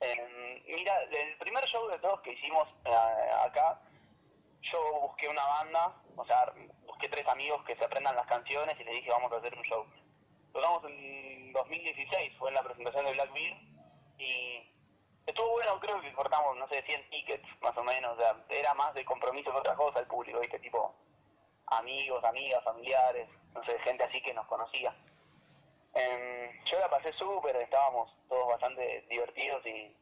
Eh, 0.00 0.62
mira, 0.66 1.02
el 1.02 1.38
primer 1.38 1.64
show 1.66 1.88
de 1.88 1.98
todos 1.98 2.20
que 2.22 2.32
hicimos 2.32 2.68
eh, 2.84 2.90
acá 3.44 3.80
yo 4.62 5.00
busqué 5.02 5.28
una 5.28 5.44
banda, 5.44 6.02
o 6.16 6.24
sea, 6.24 6.52
busqué 6.86 7.08
tres 7.08 7.26
amigos 7.28 7.62
que 7.64 7.76
se 7.76 7.84
aprendan 7.84 8.16
las 8.16 8.26
canciones 8.26 8.74
y 8.78 8.84
les 8.84 8.96
dije 8.96 9.10
vamos 9.10 9.32
a 9.32 9.36
hacer 9.36 9.56
un 9.56 9.64
show. 9.64 9.86
Tocamos 10.52 10.84
en 10.84 11.52
2016, 11.52 12.36
fue 12.38 12.50
en 12.50 12.54
la 12.54 12.62
presentación 12.62 13.06
de 13.06 13.12
Blackbeard 13.12 13.71
y 14.22 14.74
estuvo 15.26 15.50
bueno, 15.50 15.78
creo 15.80 16.00
que 16.00 16.12
cortamos, 16.12 16.56
no 16.56 16.68
sé, 16.68 16.82
100 16.86 17.10
tickets 17.10 17.48
más 17.60 17.76
o 17.76 17.84
menos, 17.84 18.16
o 18.16 18.20
sea, 18.20 18.44
era 18.48 18.74
más 18.74 18.94
de 18.94 19.04
compromiso 19.04 19.50
que 19.52 19.58
otra 19.58 19.74
cosa 19.76 20.00
el 20.00 20.06
público, 20.06 20.38
¿viste? 20.40 20.58
Tipo 20.60 20.94
amigos, 21.66 22.22
amigas, 22.24 22.62
familiares, 22.64 23.28
no 23.54 23.64
sé, 23.64 23.78
gente 23.80 24.04
así 24.04 24.20
que 24.22 24.34
nos 24.34 24.46
conocía. 24.46 24.94
Em, 25.94 26.64
yo 26.64 26.78
la 26.78 26.88
pasé 26.88 27.12
súper, 27.14 27.56
estábamos 27.56 28.14
todos 28.28 28.46
bastante 28.48 29.06
divertidos 29.10 29.64
y, 29.66 29.96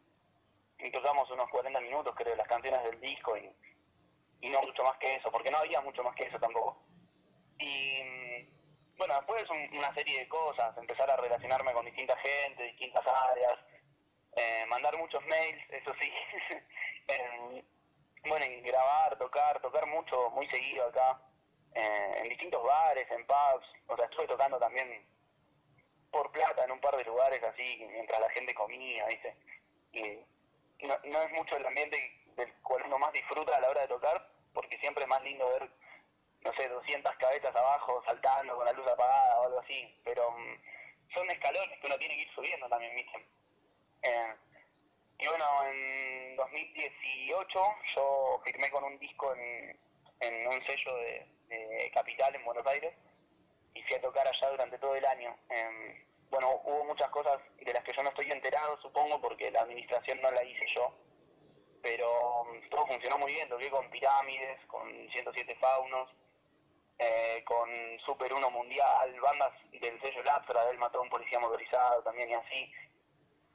y 0.78 0.90
tocamos 0.90 1.30
unos 1.30 1.48
40 1.50 1.80
minutos, 1.80 2.14
creo, 2.16 2.36
las 2.36 2.48
canciones 2.48 2.82
del 2.84 3.00
disco 3.00 3.36
y 3.36 4.48
no 4.48 4.60
mucho 4.62 4.84
más 4.84 4.96
que 4.98 5.14
eso, 5.14 5.30
porque 5.30 5.50
no 5.50 5.58
había 5.58 5.80
mucho 5.80 6.02
más 6.02 6.14
que 6.14 6.24
eso 6.24 6.38
tampoco. 6.38 6.76
Y 7.58 8.00
bueno, 8.96 9.14
después 9.14 9.44
una 9.50 9.94
serie 9.94 10.18
de 10.18 10.28
cosas, 10.28 10.76
empezar 10.76 11.10
a 11.10 11.16
relacionarme 11.16 11.72
con 11.72 11.84
distinta 11.84 12.16
gente, 12.18 12.64
distintas 12.64 13.06
áreas, 13.06 13.58
eh, 14.36 14.64
mandar 14.68 14.96
muchos 14.98 15.24
mails, 15.26 15.62
eso 15.70 15.92
sí, 16.00 16.12
bueno, 18.28 18.44
y 18.44 18.60
grabar, 18.60 19.18
tocar, 19.18 19.60
tocar 19.60 19.86
mucho, 19.86 20.30
muy 20.30 20.48
seguido 20.48 20.86
acá, 20.86 21.20
eh, 21.74 22.14
en 22.18 22.28
distintos 22.28 22.62
bares, 22.62 23.06
en 23.10 23.26
pubs, 23.26 23.66
o 23.86 23.96
sea, 23.96 24.06
estuve 24.06 24.26
tocando 24.26 24.58
también 24.58 25.06
por 26.10 26.30
plata 26.32 26.64
en 26.64 26.72
un 26.72 26.80
par 26.80 26.96
de 26.96 27.04
lugares 27.04 27.42
así, 27.42 27.86
mientras 27.90 28.20
la 28.20 28.30
gente 28.30 28.54
comía, 28.54 29.06
¿viste? 29.06 29.36
Y 29.92 30.86
no, 30.86 30.96
no 31.04 31.22
es 31.22 31.30
mucho 31.32 31.56
el 31.56 31.66
ambiente 31.66 31.96
del 32.36 32.52
cual 32.62 32.82
uno 32.86 32.98
más 32.98 33.12
disfruta 33.12 33.56
a 33.56 33.60
la 33.60 33.68
hora 33.68 33.82
de 33.82 33.88
tocar, 33.88 34.30
porque 34.52 34.78
siempre 34.78 35.04
es 35.04 35.08
más 35.08 35.22
lindo 35.22 35.48
ver, 35.48 35.70
no 36.44 36.52
sé, 36.54 36.68
200 36.68 37.12
cabezas 37.16 37.54
abajo 37.54 38.02
saltando 38.06 38.56
con 38.56 38.64
la 38.64 38.72
luz 38.72 38.86
apagada 38.88 39.40
o 39.40 39.44
algo 39.44 39.60
así, 39.60 40.00
pero 40.04 40.30
mm, 40.30 41.14
son 41.14 41.30
escalones 41.30 41.78
que 41.80 41.86
uno 41.86 41.98
tiene 41.98 42.16
que 42.16 42.22
ir 42.22 42.34
subiendo 42.34 42.68
también, 42.68 42.94
¿viste? 42.94 43.26
Eh, 44.02 44.34
y 45.18 45.26
bueno, 45.26 45.44
en 45.66 46.36
2018 46.36 47.60
yo 47.94 48.40
firmé 48.44 48.70
con 48.70 48.84
un 48.84 48.98
disco 48.98 49.34
en, 49.34 49.78
en 50.20 50.48
un 50.48 50.66
sello 50.66 50.96
de, 50.96 51.26
Capital 51.92 52.34
en 52.36 52.44
Buenos 52.44 52.64
Aires 52.68 52.94
y 53.74 53.82
fui 53.82 53.96
a 53.96 54.00
tocar 54.00 54.26
allá 54.26 54.50
durante 54.50 54.78
todo 54.78 54.94
el 54.94 55.04
año. 55.04 55.36
Eh, 55.48 56.06
bueno, 56.30 56.60
hubo 56.64 56.84
muchas 56.84 57.10
cosas 57.10 57.40
de 57.58 57.72
las 57.72 57.82
que 57.82 57.92
yo 57.92 58.02
no 58.02 58.10
estoy 58.10 58.30
enterado, 58.30 58.80
supongo, 58.80 59.20
porque 59.20 59.50
la 59.50 59.62
administración 59.62 60.20
no 60.20 60.30
la 60.30 60.44
hice 60.44 60.64
yo 60.74 60.94
pero 61.82 62.44
mm, 62.44 62.68
todo 62.68 62.86
funcionó 62.86 63.18
muy 63.18 63.32
bien, 63.32 63.48
toqué 63.48 63.70
con 63.70 63.88
Pirámides, 63.90 64.58
con 64.66 64.88
107 65.10 65.56
Faunos, 65.60 66.10
eh, 66.98 67.42
con 67.44 67.68
Super 68.04 68.32
1 68.32 68.50
Mundial, 68.50 69.20
bandas 69.20 69.52
del 69.72 70.00
sello 70.02 70.22
Lapsra, 70.22 70.68
él 70.70 70.78
mató 70.78 70.98
a 70.98 71.02
un 71.02 71.08
policía 71.08 71.38
motorizado 71.38 72.02
también 72.02 72.30
y 72.30 72.34
así, 72.34 72.72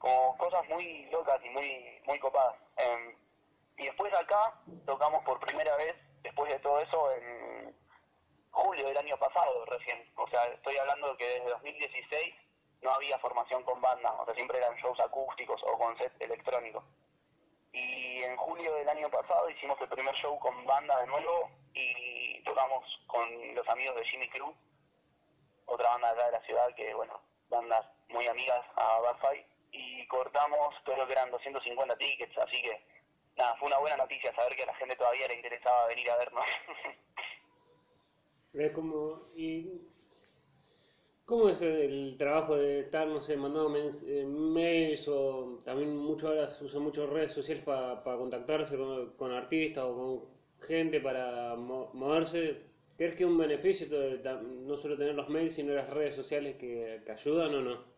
como 0.06 0.38
cosas 0.38 0.62
muy 0.70 1.08
locas 1.10 1.40
y 1.44 1.50
muy, 1.50 2.02
muy 2.06 2.20
copadas. 2.20 2.56
Em, 2.78 3.18
y 3.78 3.86
después 3.86 4.14
acá 4.14 4.54
tocamos 4.86 5.24
por 5.24 5.40
primera 5.40 5.76
vez, 5.78 5.96
después 6.22 6.54
de 6.54 6.60
todo 6.60 6.80
eso, 6.80 7.12
en 7.14 7.76
julio 8.52 8.86
del 8.86 8.98
año 8.98 9.18
pasado 9.18 9.66
recién. 9.66 10.08
O 10.16 10.28
sea, 10.28 10.44
estoy 10.44 10.78
hablando 10.78 11.18
que 11.18 11.26
desde 11.26 11.50
2016 11.50 12.36
no 12.84 12.92
había 12.92 13.18
formación 13.18 13.64
con 13.64 13.82
banda, 13.82 14.14
o 14.22 14.26
sea, 14.26 14.36
siempre 14.36 14.60
eran 14.60 14.76
shows 14.76 15.00
acústicos 15.00 15.60
o 15.64 15.78
con 15.80 15.98
set 15.98 16.14
electrónico. 16.20 16.84
Y 17.74 18.22
en 18.22 18.38
julio 18.38 18.76
del 18.76 18.88
año 18.88 19.10
pasado 19.10 19.50
hicimos 19.50 19.82
el 19.82 19.90
primer 19.90 20.14
show 20.14 20.38
con 20.38 20.66
banda 20.68 21.02
de 21.02 21.08
nuevo 21.08 21.50
y 21.74 22.44
tocamos 22.44 22.86
con 23.08 23.28
los 23.56 23.68
amigos 23.70 23.96
de 23.96 24.06
Jimmy 24.06 24.28
Crew, 24.30 24.54
otra 25.66 25.90
banda 25.90 26.12
acá 26.12 26.28
de 26.28 26.32
la 26.34 26.46
ciudad 26.46 26.76
que, 26.76 26.94
bueno, 26.94 27.20
bandas 27.50 27.86
muy 28.10 28.28
amigas 28.28 28.64
a 28.76 29.00
Barfy, 29.00 29.46
y 29.78 30.08
cortamos, 30.08 30.76
creo 30.84 31.06
que 31.08 31.14
eran 31.14 31.32
250 31.32 31.98
tickets, 31.98 32.38
así 32.38 32.62
que 32.62 32.82
nada, 33.38 33.56
fue 33.58 33.68
una 33.68 33.80
buena 33.80 33.98
noticia 33.98 34.34
saber 34.36 34.56
que 34.56 34.64
a 34.64 34.68
la 34.68 34.76
gente 34.76 34.96
todavía 34.96 35.28
le 35.28 35.36
interesaba 35.36 35.88
venir 35.88 36.10
a 36.12 36.18
vernos. 36.18 36.46
Es 38.54 38.72
como, 38.72 39.30
y 39.36 39.82
¿Cómo 41.26 41.50
es 41.50 41.62
el 41.62 42.16
trabajo 42.18 42.56
de 42.56 42.80
estar, 42.82 43.08
no 43.08 43.22
sé, 43.22 43.36
mandando 43.36 43.76
eh, 43.78 44.26
mails 44.26 45.08
o 45.08 45.62
también 45.66 45.96
mucho 45.98 46.28
ahora 46.30 46.50
usan 46.62 46.82
muchas 46.84 47.10
redes 47.10 47.34
sociales 47.34 47.64
para 47.64 48.02
contactarse 48.04 48.78
con, 48.78 49.16
con 49.16 49.32
artistas 49.32 49.84
o 49.86 49.96
con 49.96 50.68
gente 50.68 51.00
para 51.02 51.56
mo- 51.56 51.90
moverse? 51.94 52.62
¿Crees 52.98 53.16
que 53.16 53.24
es 53.24 53.30
un 53.30 53.38
beneficio 53.40 53.88
todo 53.90 54.42
no 54.42 54.78
solo 54.78 54.98
tener 54.98 55.16
los 55.16 55.30
mails, 55.30 55.54
sino 55.56 55.74
las 55.74 55.90
redes 55.90 56.16
sociales 56.16 56.56
que, 56.58 57.02
que 57.06 57.12
ayudan 57.12 57.56
o 57.56 57.62
no? 57.62 57.95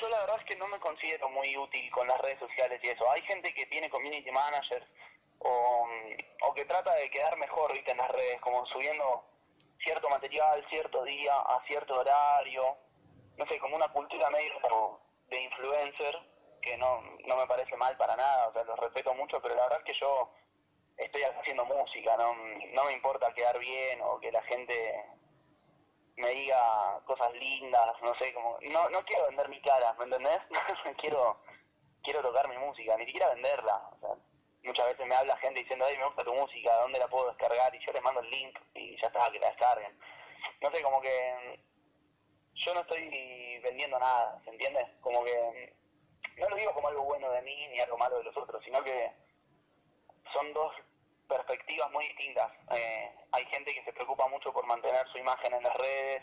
Yo 0.00 0.08
la 0.08 0.20
verdad 0.20 0.36
es 0.38 0.44
que 0.46 0.56
no 0.56 0.66
me 0.68 0.78
considero 0.78 1.28
muy 1.28 1.56
útil 1.56 1.90
con 1.90 2.08
las 2.08 2.18
redes 2.20 2.38
sociales 2.38 2.80
y 2.82 2.88
eso. 2.88 3.10
Hay 3.10 3.20
gente 3.22 3.52
que 3.52 3.66
tiene 3.66 3.90
community 3.90 4.30
managers 4.30 4.86
o, 5.40 5.86
o 6.42 6.54
que 6.54 6.64
trata 6.64 6.94
de 6.94 7.10
quedar 7.10 7.36
mejor 7.36 7.72
¿viste? 7.72 7.90
en 7.90 7.98
las 7.98 8.10
redes, 8.10 8.40
como 8.40 8.64
subiendo 8.66 9.24
cierto 9.78 10.08
material, 10.08 10.66
cierto 10.70 11.04
día, 11.04 11.34
a 11.34 11.62
cierto 11.66 12.00
horario. 12.00 12.78
No 13.36 13.46
sé, 13.46 13.58
como 13.58 13.76
una 13.76 13.88
cultura 13.88 14.30
medio 14.30 15.00
de 15.28 15.42
influencer, 15.42 16.18
que 16.60 16.76
no, 16.76 17.02
no 17.26 17.36
me 17.36 17.46
parece 17.46 17.76
mal 17.76 17.96
para 17.96 18.16
nada, 18.16 18.48
o 18.48 18.52
sea, 18.52 18.64
los 18.64 18.78
respeto 18.78 19.14
mucho, 19.14 19.40
pero 19.40 19.54
la 19.54 19.62
verdad 19.62 19.80
es 19.84 19.92
que 19.92 20.00
yo 20.00 20.30
estoy 20.96 21.22
haciendo 21.22 21.64
música, 21.64 22.16
no, 22.16 22.34
no 22.34 22.84
me 22.84 22.92
importa 22.92 23.32
quedar 23.32 23.58
bien 23.58 24.00
o 24.02 24.20
que 24.20 24.30
la 24.30 24.42
gente 24.42 25.04
me 26.20 26.30
diga 26.30 27.00
cosas 27.06 27.32
lindas, 27.34 27.86
no 28.02 28.14
sé, 28.16 28.32
como 28.34 28.58
no 28.72 28.88
no 28.90 29.04
quiero 29.04 29.26
vender 29.26 29.48
mi 29.48 29.60
cara, 29.62 29.94
¿me 29.98 30.04
entendés? 30.04 30.40
quiero 31.00 31.40
quiero 32.02 32.22
tocar 32.22 32.48
mi 32.48 32.58
música, 32.58 32.96
ni 32.96 33.04
siquiera 33.04 33.28
venderla. 33.34 33.76
O 33.92 33.98
sea, 34.00 34.16
muchas 34.64 34.86
veces 34.86 35.06
me 35.06 35.14
habla 35.14 35.36
gente 35.38 35.60
diciendo, 35.60 35.84
ay, 35.88 35.96
me 35.98 36.06
gusta 36.06 36.24
tu 36.24 36.34
música, 36.34 36.76
¿dónde 36.76 36.98
la 36.98 37.08
puedo 37.08 37.28
descargar? 37.28 37.74
Y 37.74 37.84
yo 37.84 37.92
les 37.92 38.02
mando 38.02 38.20
el 38.20 38.30
link 38.30 38.58
y 38.74 39.00
ya 39.00 39.08
está, 39.08 39.30
que 39.30 39.38
la 39.38 39.48
descarguen. 39.48 39.98
No 40.62 40.70
sé, 40.70 40.82
como 40.82 41.00
que 41.00 41.60
yo 42.54 42.74
no 42.74 42.80
estoy 42.80 43.58
vendiendo 43.62 43.98
nada, 43.98 44.40
¿se 44.44 44.50
entiende? 44.50 44.86
Como 45.00 45.24
que 45.24 45.74
no 46.36 46.48
lo 46.48 46.56
digo 46.56 46.72
como 46.74 46.88
algo 46.88 47.04
bueno 47.04 47.30
de 47.30 47.42
mí 47.42 47.68
ni 47.68 47.80
algo 47.80 47.98
malo 47.98 48.18
de 48.18 48.24
los 48.24 48.36
otros, 48.36 48.62
sino 48.64 48.82
que 48.82 49.12
son 50.32 50.52
dos 50.52 50.72
perspectivas 51.30 51.90
muy 51.92 52.04
distintas. 52.04 52.50
Eh, 52.76 53.10
hay 53.32 53.44
gente 53.46 53.72
que 53.72 53.84
se 53.84 53.92
preocupa 53.92 54.26
mucho 54.28 54.52
por 54.52 54.66
mantener 54.66 55.06
su 55.12 55.18
imagen 55.18 55.54
en 55.54 55.62
las 55.62 55.74
redes 55.76 56.22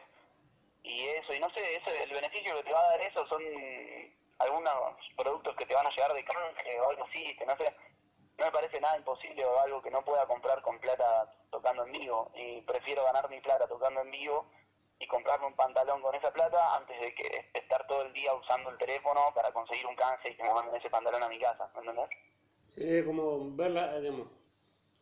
y 0.84 1.06
eso, 1.08 1.34
y 1.34 1.40
no 1.40 1.50
sé, 1.56 1.62
eso, 1.76 1.90
el 2.04 2.12
beneficio 2.12 2.56
que 2.56 2.64
te 2.64 2.74
va 2.74 2.80
a 2.80 2.92
dar 2.92 3.02
eso 3.02 3.26
son 3.28 3.42
algunos 4.40 4.74
productos 5.16 5.56
que 5.56 5.66
te 5.66 5.76
van 5.76 5.88
a 5.88 5.90
llegar 5.90 6.14
de 6.14 6.24
canje 6.24 6.80
o 6.80 6.90
algo 6.90 7.06
así, 7.06 7.36
que 7.36 7.46
no 7.46 7.58
sé, 7.58 7.74
no 8.38 8.46
me 8.46 8.52
parece 8.52 8.80
nada 8.80 8.98
imposible 8.98 9.44
o 9.46 9.60
algo 9.60 9.82
que 9.82 9.92
no 9.92 10.06
pueda 10.06 10.28
comprar 10.28 10.62
con 10.62 10.80
plata 10.80 11.34
tocando 11.50 11.86
en 11.86 11.92
vivo, 11.92 12.32
y 12.36 12.62
prefiero 12.62 13.04
ganar 13.04 13.30
mi 13.30 13.42
plata 13.42 13.68
tocando 13.68 14.02
en 14.02 14.12
vivo 14.12 14.46
y 15.00 15.08
comprarme 15.08 15.48
un 15.48 15.56
pantalón 15.56 16.02
con 16.02 16.16
esa 16.16 16.32
plata 16.32 16.76
antes 16.76 17.00
de 17.00 17.14
que 17.14 17.50
estar 17.54 17.86
todo 17.88 18.04
el 18.04 18.14
día 18.14 18.34
usando 18.34 18.70
el 18.70 18.78
teléfono 18.78 19.32
para 19.34 19.52
conseguir 19.52 19.86
un 19.88 19.96
canje 19.96 20.32
y 20.32 20.36
que 20.36 20.44
me 20.44 20.54
manden 20.54 20.76
ese 20.76 20.90
pantalón 20.90 21.24
a 21.24 21.30
mi 21.30 21.40
casa, 21.40 21.70
¿me 21.74 21.82
entendés? 21.82 22.10
Sí, 22.70 23.04
como 23.06 23.56
verla, 23.56 24.00
digamos, 24.00 24.28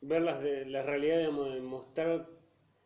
ver 0.08 0.22
las 0.22 0.40
de, 0.40 0.66
la 0.66 0.84
realidad, 0.84 1.18
digamos, 1.18 1.60
mostrar 1.62 2.26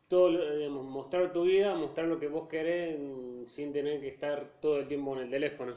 todo, 0.08 0.30
digamos, 0.30 0.86
mostrar 0.86 1.34
tu 1.34 1.44
vida, 1.44 1.76
mostrar 1.76 2.08
lo 2.08 2.20
que 2.20 2.28
vos 2.28 2.48
querés 2.48 2.98
mm, 2.98 3.46
sin 3.46 3.74
tener 3.74 4.00
que 4.00 4.08
estar 4.08 4.46
todo 4.62 4.80
el 4.80 4.88
tiempo 4.88 5.16
en 5.16 5.24
el 5.24 5.30
teléfono. 5.30 5.76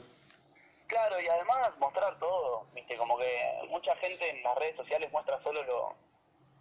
Claro, 0.87 1.15
y 1.21 1.27
además 1.27 1.71
mostrar 1.79 2.17
todo, 2.19 2.67
viste, 2.73 2.95
como 2.97 3.17
que 3.17 3.25
mucha 3.69 3.95
gente 3.97 4.29
en 4.29 4.43
las 4.43 4.55
redes 4.57 4.75
sociales 4.75 5.11
muestra 5.11 5.41
solo 5.43 5.63
lo, 5.63 5.95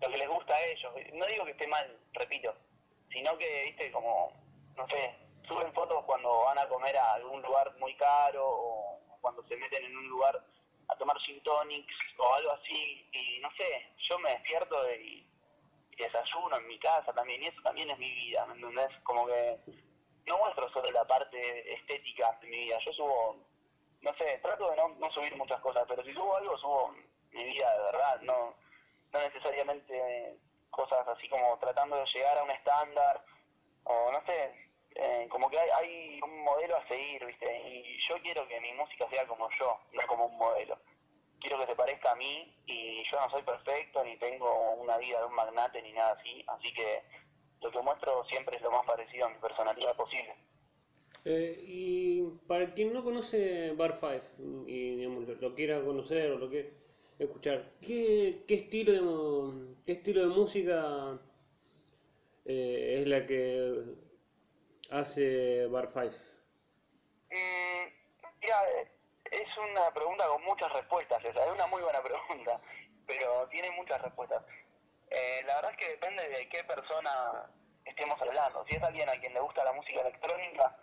lo 0.01 0.09
que 0.09 0.19
les 0.19 0.29
gusta 0.29 0.55
a 0.55 0.65
ellos. 0.67 0.93
No 1.15 1.27
digo 1.27 1.45
que 1.45 1.53
esté 1.53 1.69
mal, 1.69 1.99
repito, 2.15 2.55
sino 3.15 3.37
que, 3.39 3.65
viste, 3.67 3.93
como, 3.93 4.33
no 4.77 4.89
sé, 4.89 5.15
suben 5.47 5.73
fotos 5.73 6.05
cuando 6.05 6.41
van 6.41 6.59
a 6.59 6.69
comer 6.69 6.97
a 6.97 7.15
algún 7.15 7.43
lugar 7.43 7.73
muy 7.79 7.95
caro 7.97 8.45
o 8.45 8.99
cuando 9.21 9.43
se 9.47 9.57
meten 9.57 9.85
en 9.85 9.97
un 9.97 10.09
lugar 10.09 10.45
a 10.93 10.99
tomar 10.99 11.19
gin 11.21 11.41
o 11.47 12.35
algo 12.35 12.53
así, 12.53 13.09
y 13.13 13.41
no 13.41 13.49
sé, 13.59 13.95
yo 13.99 14.19
me 14.19 14.31
despierto 14.31 14.77
y, 14.95 15.27
y 15.91 15.97
desayuno 15.97 16.57
en 16.57 16.67
mi 16.67 16.79
casa 16.79 17.13
también, 17.13 17.43
y 17.43 17.47
eso 17.47 17.61
también 17.63 17.91
es 17.91 17.99
mi 17.99 18.13
vida, 18.15 18.47
¿me 18.47 18.55
entendés? 18.55 18.89
Como 19.03 19.27
que 19.27 19.59
no 20.27 20.39
muestro 20.39 20.71
solo 20.73 20.91
la 20.91 21.05
parte 21.05 21.75
estética 21.75 22.39
de 22.41 22.49
mi 22.49 22.57
vida, 22.59 22.79
yo 22.87 22.93
subo, 22.93 23.37
no 24.01 24.15
sé, 24.19 24.39
trato 24.39 24.71
de 24.71 24.77
no, 24.77 24.89
no 24.89 25.11
subir 25.13 25.37
muchas 25.37 25.61
cosas, 25.61 25.85
pero 25.89 26.05
si 26.05 26.11
subo 26.11 26.37
algo, 26.37 26.57
subo 26.59 26.95
mi 27.33 27.45
vida 27.45 27.77
de 27.77 27.83
verdad, 27.85 28.21
no, 28.23 28.55
no 29.13 29.19
necesariamente 29.21 30.39
cosas 30.71 31.07
así 31.09 31.29
como 31.29 31.59
tratando 31.59 31.97
de 31.97 32.07
llegar 32.15 32.39
a 32.39 32.45
un 32.45 32.51
estándar, 32.51 33.25
o 33.85 34.13
no 34.13 34.23
sé, 34.27 34.62
eh, 34.95 35.27
como 35.31 35.49
que 35.49 35.59
hay, 35.59 36.21
un 36.23 36.45
modelo 36.45 36.77
a 36.77 36.87
seguir, 36.87 37.25
¿viste? 37.25 37.69
Y 37.69 37.99
yo 38.01 38.15
quiero 38.23 38.47
que 38.47 38.61
mi 38.61 38.73
música 38.75 39.07
sea 39.11 39.27
como 39.27 39.49
yo, 39.51 39.79
no 39.93 40.07
como 40.07 40.27
un 40.27 40.37
modelo. 40.37 40.79
Quiero 41.41 41.59
que 41.59 41.67
se 41.67 41.75
parezca 41.75 42.13
a 42.13 42.17
mí 42.17 42.55
y 42.67 43.03
yo 43.05 43.19
no 43.19 43.31
soy 43.31 43.43
perfecto, 43.43 44.05
ni 44.05 44.17
tengo 44.19 44.73
una 44.75 44.99
vida 44.99 45.21
de 45.21 45.27
un 45.27 45.35
magnate, 45.35 45.83
ni 45.83 45.93
nada 45.93 46.13
así, 46.13 46.45
así 46.47 46.73
que 46.73 47.03
lo 47.61 47.71
que 47.71 47.81
muestro 47.81 48.25
siempre 48.27 48.57
es 48.57 48.63
lo 48.63 48.71
más 48.71 48.85
parecido 48.85 49.27
a 49.27 49.31
mi 49.31 49.39
personalidad 49.39 49.97
posible. 49.97 50.37
Eh, 51.25 51.57
y 51.67 52.23
para 52.47 52.75
quien 52.75 52.93
no 52.93 53.05
conoce 53.05 53.73
Bar 53.73 53.95
5 53.95 54.67
y 54.67 54.97
digamos, 54.97 55.29
lo, 55.29 55.55
quiera 55.55 55.83
conocer 55.83 56.33
o 56.33 56.39
lo 56.39 56.51
quiera 56.51 56.69
escuchar, 57.19 57.73
¿qué, 57.81 58.45
estilo, 58.49 58.93
digamos, 58.93 59.55
qué 59.87 59.93
estilo 59.93 60.23
de 60.23 60.35
música 60.35 61.21
eh, 62.45 62.99
es 63.01 63.07
la 63.07 63.25
que 63.27 63.95
hace 64.93 65.67
Bar 65.67 65.89
5? 65.93 66.33
Mira, 68.43 68.57
eh, 68.71 68.93
es 69.31 69.57
una 69.57 69.91
pregunta 69.95 70.27
con 70.29 70.43
muchas 70.45 70.73
respuestas, 70.73 71.25
esa 71.25 71.45
es 71.45 71.53
una 71.53 71.67
muy 71.69 71.83
buena 71.83 72.03
pregunta, 72.03 72.59
pero 73.07 73.49
tiene 73.49 73.71
muchas 73.73 74.01
respuestas. 74.03 74.43
Eh, 75.11 75.43
la 75.47 75.57
verdad 75.57 75.71
es 75.73 75.77
que 75.77 75.93
depende 75.93 76.29
de 76.29 76.49
qué 76.49 76.65
persona 76.65 77.51
estemos 77.85 78.21
hablando. 78.21 78.65
Si 78.69 78.77
es 78.77 78.83
alguien 78.83 79.09
a 79.09 79.13
quien 79.13 79.35
le 79.35 79.41
gusta 79.41 79.65
la 79.65 79.73
música 79.73 80.01
electrónica, 80.01 80.77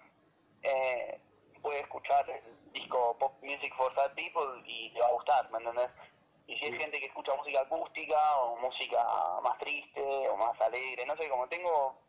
eh, 0.63 1.19
puede 1.61 1.79
escuchar 1.81 2.29
el 2.29 2.71
disco 2.73 3.17
Pop 3.19 3.41
Music 3.41 3.73
for 3.75 3.93
Sad 3.95 4.13
People 4.13 4.63
y 4.65 4.89
le 4.91 5.01
va 5.01 5.07
a 5.07 5.13
gustar, 5.13 5.49
¿me 5.51 5.57
entendés? 5.57 5.89
Y 6.47 6.53
si 6.57 6.65
es 6.65 6.77
gente 6.77 6.99
que 6.99 7.07
escucha 7.07 7.35
música 7.35 7.61
acústica 7.61 8.37
o 8.37 8.55
música 8.57 9.03
más 9.43 9.57
triste 9.59 10.29
o 10.29 10.37
más 10.37 10.59
alegre, 10.61 11.05
no 11.05 11.15
sé, 11.17 11.29
como 11.29 11.47
tengo 11.47 12.08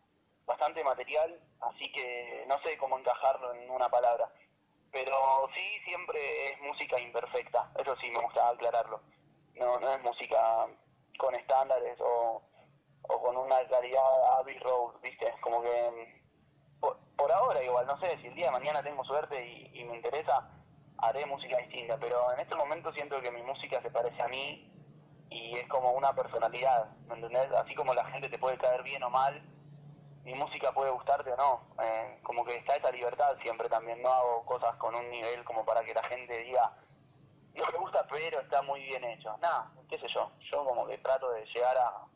bastante 0.51 0.83
material, 0.83 1.41
así 1.61 1.93
que 1.93 2.45
no 2.49 2.57
sé 2.65 2.77
cómo 2.77 2.99
encajarlo 2.99 3.55
en 3.55 3.71
una 3.71 3.89
palabra. 3.89 4.33
Pero 4.91 5.15
sí, 5.55 5.81
siempre 5.87 6.19
es 6.47 6.61
música 6.61 7.01
imperfecta, 7.01 7.71
eso 7.79 7.95
sí 8.03 8.11
me 8.11 8.21
gusta 8.21 8.49
aclararlo. 8.49 9.01
No, 9.55 9.79
no 9.79 9.93
es 9.93 10.03
música 10.03 10.67
con 11.19 11.35
estándares 11.37 11.97
o, 12.01 12.43
o 13.03 13.23
con 13.23 13.37
una 13.37 13.67
calidad 13.69 14.39
Abbey 14.39 14.59
Road, 14.59 15.01
¿viste? 15.03 15.33
Como 15.41 15.63
que 15.63 16.21
por, 16.81 17.33
ahora 17.33 17.63
igual, 17.63 17.87
no 17.87 18.01
sé, 18.01 18.19
si 18.21 18.27
el 18.27 18.35
día 18.35 18.47
de 18.47 18.53
mañana 18.53 18.83
tengo 18.83 19.05
suerte 19.05 19.47
y, 19.47 19.71
y 19.79 19.85
me 19.85 19.97
interesa, 19.97 20.51
haré 20.99 21.27
música 21.27 21.59
distinta, 21.59 21.97
pero 22.01 22.33
en 22.33 22.41
este 22.41 22.57
momento 22.57 22.93
siento 22.95 23.21
que 23.21 23.31
mi 23.31 23.43
música 23.43 23.81
se 23.83 23.91
parece 23.91 24.21
a 24.21 24.29
mí 24.29 24.67
y 25.31 25.57
es 25.57 25.69
como 25.69 25.93
una 25.93 26.13
personalidad, 26.15 26.91
¿me 27.07 27.15
entendés? 27.15 27.53
Así 27.53 27.75
como 27.75 27.95
la 27.95 28.05
gente 28.07 28.29
te 28.29 28.39
puede 28.39 28.59
caer 28.59 28.83
bien 28.83 29.03
o 29.05 29.11
mal, 29.11 29.41
mi 30.25 30.35
música 30.35 30.73
puede 30.73 30.91
gustarte 30.91 31.33
o 31.33 31.37
no, 31.37 31.75
eh, 31.83 32.19
como 32.23 32.45
que 32.45 32.55
está 32.55 32.77
esa 32.77 32.91
libertad 32.91 33.37
siempre 33.43 33.69
también, 33.69 34.03
no 34.03 34.13
hago 34.13 34.45
cosas 34.45 34.77
con 34.77 34.95
un 34.95 35.09
nivel 35.11 35.45
como 35.45 35.65
para 35.65 35.83
que 35.83 35.95
la 35.95 36.03
gente 36.05 36.39
diga, 36.45 36.77
no 37.55 37.65
me 37.73 37.79
gusta 37.79 38.07
pero 38.11 38.41
está 38.41 38.63
muy 38.63 38.81
bien 38.81 39.03
hecho, 39.05 39.37
nada, 39.39 39.73
qué 39.89 39.99
sé 39.99 40.09
yo, 40.09 40.31
yo 40.53 40.65
como 40.65 40.87
que 40.87 40.99
trato 40.99 41.31
de 41.31 41.45
llegar 41.47 41.77
a, 41.79 42.07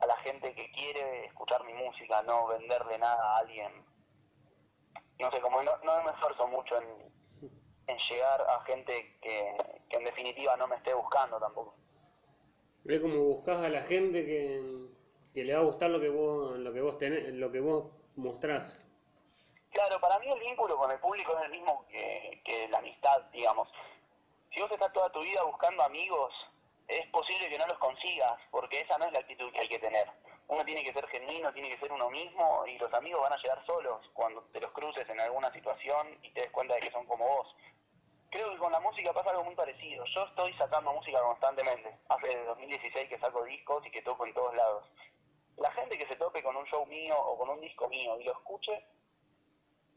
a 0.00 0.06
la 0.06 0.16
gente 0.18 0.54
que 0.54 0.70
quiere 0.72 1.26
escuchar 1.26 1.62
mi 1.64 1.74
música, 1.74 2.22
no 2.22 2.46
venderle 2.46 2.98
nada 2.98 3.22
a 3.22 3.38
alguien. 3.38 3.72
No 5.18 5.30
sé, 5.30 5.40
como 5.40 5.62
no, 5.62 5.72
no 5.84 6.02
me 6.02 6.10
esfuerzo 6.10 6.48
mucho 6.48 6.78
en, 6.78 7.12
en 7.86 7.98
llegar 7.98 8.40
a 8.40 8.64
gente 8.64 9.18
que, 9.20 9.56
que 9.88 9.96
en 9.98 10.04
definitiva 10.04 10.56
no 10.56 10.66
me 10.66 10.76
esté 10.76 10.94
buscando 10.94 11.38
tampoco. 11.38 11.74
¿Ves 12.84 13.00
como 13.00 13.16
buscas 13.16 13.58
a 13.58 13.68
la 13.68 13.82
gente 13.82 14.24
que, 14.24 14.88
que 15.34 15.44
le 15.44 15.54
va 15.54 15.60
a 15.60 15.64
gustar 15.64 15.90
lo 15.90 16.00
que 16.00 16.08
vos, 16.08 16.58
lo 16.58 16.72
que 16.72 16.80
vos 16.80 16.98
tenés, 16.98 17.32
lo 17.34 17.50
que 17.50 17.60
vos 17.60 17.90
mostrás? 18.16 18.78
Claro, 19.70 20.00
para 20.00 20.18
mí 20.18 20.26
el 20.28 20.40
vínculo 20.40 20.76
con 20.76 20.90
el 20.90 20.98
público 20.98 21.36
es 21.38 21.46
el 21.46 21.52
mismo 21.52 21.86
que, 21.88 22.40
que 22.44 22.68
la 22.68 22.78
amistad, 22.78 23.22
digamos. 23.32 23.68
Si 24.52 24.60
vos 24.60 24.70
estás 24.70 24.92
toda 24.92 25.10
tu 25.10 25.20
vida 25.20 25.44
buscando 25.44 25.82
amigos, 25.84 26.34
es 26.88 27.06
posible 27.06 27.48
que 27.48 27.58
no 27.58 27.66
los 27.66 27.78
consigas, 27.78 28.32
porque 28.50 28.80
esa 28.80 28.98
no 28.98 29.06
es 29.06 29.12
la 29.12 29.20
actitud 29.20 29.52
que 29.52 29.60
hay 29.60 29.68
que 29.68 29.78
tener. 29.78 30.10
Uno 30.48 30.64
tiene 30.64 30.82
que 30.82 30.92
ser 30.92 31.06
genuino, 31.06 31.52
tiene 31.52 31.68
que 31.68 31.78
ser 31.78 31.92
uno 31.92 32.10
mismo, 32.10 32.64
y 32.66 32.76
los 32.78 32.92
amigos 32.94 33.20
van 33.22 33.32
a 33.32 33.36
llegar 33.36 33.64
solos 33.64 34.10
cuando 34.12 34.42
te 34.52 34.60
los 34.60 34.72
cruces 34.72 35.08
en 35.08 35.20
alguna 35.20 35.52
situación 35.52 36.18
y 36.22 36.30
te 36.32 36.42
des 36.42 36.50
cuenta 36.50 36.74
de 36.74 36.80
que 36.80 36.90
son 36.90 37.06
como 37.06 37.24
vos. 37.24 37.54
Creo 38.30 38.50
que 38.50 38.58
con 38.58 38.72
la 38.72 38.80
música 38.80 39.12
pasa 39.12 39.30
algo 39.30 39.44
muy 39.44 39.54
parecido. 39.54 40.04
Yo 40.04 40.24
estoy 40.24 40.52
sacando 40.54 40.92
música 40.92 41.20
constantemente. 41.20 41.96
Hace 42.08 42.44
2016 42.44 43.08
que 43.08 43.18
saco 43.18 43.44
discos 43.44 43.84
y 43.86 43.90
que 43.90 44.02
toco 44.02 44.26
en 44.26 44.34
todos 44.34 44.56
lados. 44.56 44.84
La 45.60 45.70
gente 45.72 45.96
que 45.98 46.06
se 46.06 46.16
tope 46.16 46.42
con 46.42 46.56
un 46.56 46.64
show 46.66 46.84
mío 46.86 47.14
o 47.18 47.38
con 47.38 47.48
un 47.50 47.60
disco 47.60 47.88
mío 47.88 48.18
y 48.18 48.24
lo 48.24 48.32
escuche 48.32 48.84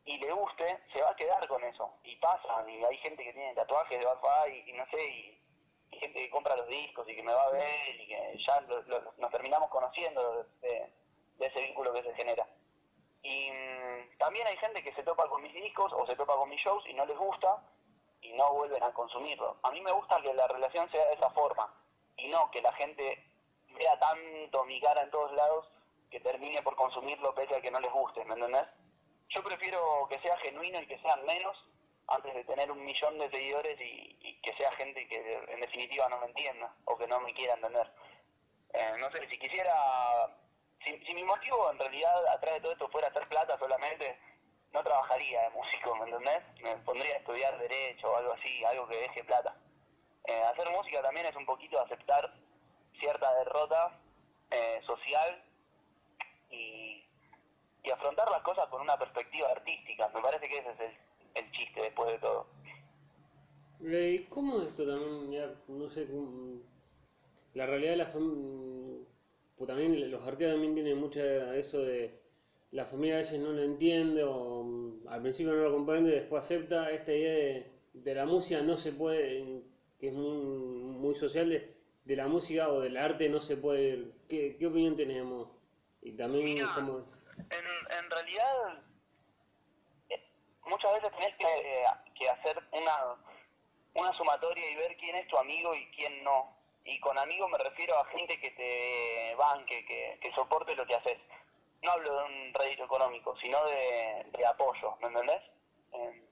y 0.05 0.19
le 0.19 0.31
guste, 0.33 0.65
se 0.93 1.01
va 1.01 1.09
a 1.09 1.15
quedar 1.15 1.47
con 1.47 1.63
eso. 1.63 1.89
Y 2.03 2.17
pasa, 2.17 2.63
y 2.69 2.83
hay 2.83 2.97
gente 2.97 3.23
que 3.23 3.31
tiene 3.33 3.55
tatuajes 3.55 3.97
de 3.97 4.05
Bad 4.05 4.47
y, 4.47 4.69
y 4.69 4.73
no 4.73 4.85
sé, 4.91 5.01
y, 5.07 5.39
gente 5.99 6.19
que 6.19 6.29
compra 6.31 6.55
los 6.57 6.67
discos 6.67 7.07
y 7.07 7.15
que 7.15 7.23
me 7.23 7.31
va 7.33 7.43
a 7.43 7.51
ver 7.51 7.95
y 8.01 8.07
que 8.07 8.37
ya 8.47 8.59
lo- 8.61 9.13
nos 9.17 9.31
terminamos 9.31 9.69
conociendo 9.69 10.43
de, 10.61 10.91
de 11.37 11.45
ese 11.45 11.61
vínculo 11.67 11.93
que 11.93 12.01
se 12.03 12.13
genera. 12.15 12.47
Y 13.21 13.51
mm, 13.51 14.17
también 14.17 14.45
hay 14.47 14.57
gente 14.57 14.83
que 14.83 14.93
se 14.93 15.03
topa 15.03 15.29
con 15.29 15.41
mis 15.41 15.53
discos 15.53 15.93
o 15.93 16.05
se 16.07 16.15
topa 16.15 16.35
con 16.35 16.49
mis 16.49 16.59
shows 16.61 16.83
y 16.89 16.93
no 16.93 17.05
les 17.05 17.17
gusta 17.17 17.63
y 18.21 18.33
no 18.33 18.53
vuelven 18.53 18.83
a 18.83 18.91
consumirlo. 18.93 19.57
A 19.63 19.71
mí 19.71 19.79
me 19.81 19.91
gusta 19.91 20.21
que 20.21 20.33
la 20.33 20.47
relación 20.47 20.89
sea 20.91 21.05
de 21.07 21.13
esa 21.13 21.29
forma 21.29 21.73
y 22.17 22.27
no 22.27 22.49
que 22.51 22.61
la 22.61 22.73
gente 22.73 23.32
vea 23.73 23.99
tanto 23.99 24.63
mi 24.65 24.79
cara 24.79 25.01
en 25.01 25.11
todos 25.11 25.31
lados 25.33 25.67
que 26.09 26.19
termine 26.19 26.61
por 26.61 26.75
consumirlo 26.75 27.33
pese 27.33 27.55
a 27.55 27.61
que 27.61 27.71
no 27.71 27.79
les 27.79 27.91
guste, 27.91 28.23
¿me 28.25 28.35
entendés? 28.35 28.65
Yo 29.29 29.43
prefiero 29.43 30.07
que 30.09 30.19
sea 30.19 30.37
genuino 30.37 30.79
y 30.79 30.87
que 30.87 30.99
sean 30.99 31.25
menos 31.25 31.57
antes 32.07 32.33
de 32.33 32.43
tener 32.43 32.71
un 32.71 32.83
millón 32.83 33.17
de 33.17 33.29
seguidores 33.31 33.79
y, 33.79 34.17
y 34.21 34.41
que 34.41 34.55
sea 34.57 34.71
gente 34.73 35.07
que 35.07 35.17
en 35.47 35.59
definitiva 35.61 36.07
no 36.09 36.19
me 36.19 36.27
entienda 36.27 36.73
o 36.85 36.97
que 36.97 37.07
no 37.07 37.19
me 37.21 37.33
quiera 37.33 37.53
entender. 37.53 37.91
Eh, 38.73 38.93
no 38.99 39.09
sé, 39.11 39.27
si 39.29 39.37
quisiera, 39.37 39.73
si, 40.83 40.99
si 41.05 41.15
mi 41.15 41.23
motivo 41.23 41.71
en 41.71 41.79
realidad 41.79 42.27
atrás 42.27 42.55
de 42.55 42.61
todo 42.61 42.71
esto 42.73 42.89
fuera 42.89 43.07
hacer 43.07 43.27
plata 43.27 43.57
solamente, 43.57 44.19
no 44.73 44.83
trabajaría 44.83 45.43
de 45.43 45.49
músico, 45.51 45.95
¿me 45.95 46.05
entendés? 46.05 46.41
Me 46.61 46.75
pondría 46.77 47.13
a 47.13 47.17
estudiar 47.17 47.57
derecho 47.59 48.11
o 48.11 48.17
algo 48.17 48.33
así, 48.33 48.63
algo 48.65 48.87
que 48.87 48.97
deje 48.97 49.23
plata. 49.23 49.55
Eh, 50.25 50.43
hacer 50.51 50.69
música 50.71 51.01
también 51.01 51.27
es 51.27 51.35
un 51.35 51.45
poquito 51.45 51.79
aceptar 51.79 52.33
cierta 53.03 53.33
derrota 53.35 53.99
eh, 54.49 54.79
social 54.85 55.43
y, 56.49 57.03
y 57.83 57.91
afrontar 57.91 58.29
las 58.31 58.41
cosas 58.41 58.67
con 58.67 58.81
una 58.81 58.97
perspectiva 58.97 59.49
artística. 59.49 60.09
Me 60.15 60.21
parece 60.21 60.47
que 60.47 60.57
ese 60.57 60.69
es 60.71 60.79
el, 60.79 61.43
el 61.43 61.51
chiste 61.51 61.81
después 61.81 62.11
de 62.13 62.19
todo. 62.19 62.47
Eh, 63.83 64.17
¿Y 64.19 64.23
cómo 64.25 64.61
es 64.61 64.69
esto 64.69 64.87
también? 64.87 65.31
Ya, 65.31 65.53
no 65.67 65.89
sé, 65.89 66.07
la 67.53 67.65
realidad 67.65 67.91
de 67.91 67.97
la 67.97 68.05
familia, 68.05 69.05
pues 69.57 69.67
también 69.67 70.09
los 70.09 70.25
artistas 70.25 70.53
también 70.53 70.73
tienen 70.73 70.97
mucho 70.97 71.21
eso 71.21 71.79
de 71.81 72.21
la 72.71 72.85
familia 72.85 73.15
a 73.15 73.17
veces 73.19 73.39
no 73.39 73.51
lo 73.51 73.61
entiende 73.61 74.23
o 74.23 74.63
mm, 74.63 75.07
al 75.07 75.21
principio 75.21 75.53
no 75.53 75.63
lo 75.63 75.71
comprende 75.71 76.09
y 76.09 76.13
después 76.15 76.41
acepta 76.41 76.89
esta 76.89 77.13
idea 77.13 77.33
de, 77.33 77.71
de 77.93 78.15
la 78.15 78.25
música 78.25 78.61
no 78.61 78.77
se 78.77 78.93
puede, 78.93 79.61
que 79.99 80.07
es 80.07 80.13
muy, 80.13 80.37
muy 80.37 81.13
social, 81.13 81.49
de, 81.49 81.72
de 82.05 82.15
la 82.15 82.27
música 82.27 82.67
o 82.69 82.81
del 82.81 82.97
arte 82.97 83.29
no 83.29 83.39
se 83.41 83.57
puede. 83.57 84.11
¿Qué, 84.27 84.57
qué 84.57 84.67
opinión 84.67 84.95
tenemos? 84.95 85.49
Y 86.01 86.13
también 86.13 86.43
Mira. 86.45 86.67
En, 86.77 87.97
en 87.97 88.11
realidad, 88.11 88.83
eh, 90.09 90.23
muchas 90.65 90.91
veces 90.93 91.09
tenés 91.17 91.35
que, 91.37 91.47
eh, 91.47 91.83
que 92.19 92.29
hacer 92.29 92.61
una, 92.71 93.15
una 93.95 94.13
sumatoria 94.17 94.71
y 94.71 94.75
ver 94.75 94.97
quién 94.97 95.15
es 95.15 95.27
tu 95.27 95.37
amigo 95.37 95.73
y 95.73 95.85
quién 95.95 96.23
no. 96.23 96.55
Y 96.85 96.99
con 96.99 97.17
amigo 97.17 97.47
me 97.47 97.57
refiero 97.57 97.97
a 97.97 98.05
gente 98.07 98.39
que 98.39 98.49
te 98.51 99.35
banque, 99.35 99.85
que, 99.85 100.19
que 100.21 100.33
soporte 100.35 100.75
lo 100.75 100.85
que 100.85 100.95
haces. 100.95 101.17
No 101.81 101.91
hablo 101.91 102.17
de 102.17 102.25
un 102.25 102.53
rédito 102.53 102.83
económico, 102.83 103.35
sino 103.41 103.57
de, 103.65 104.25
de 104.37 104.45
apoyo, 104.45 104.97
¿me 105.01 105.07
entendés? 105.07 105.41
Eh, 105.93 106.23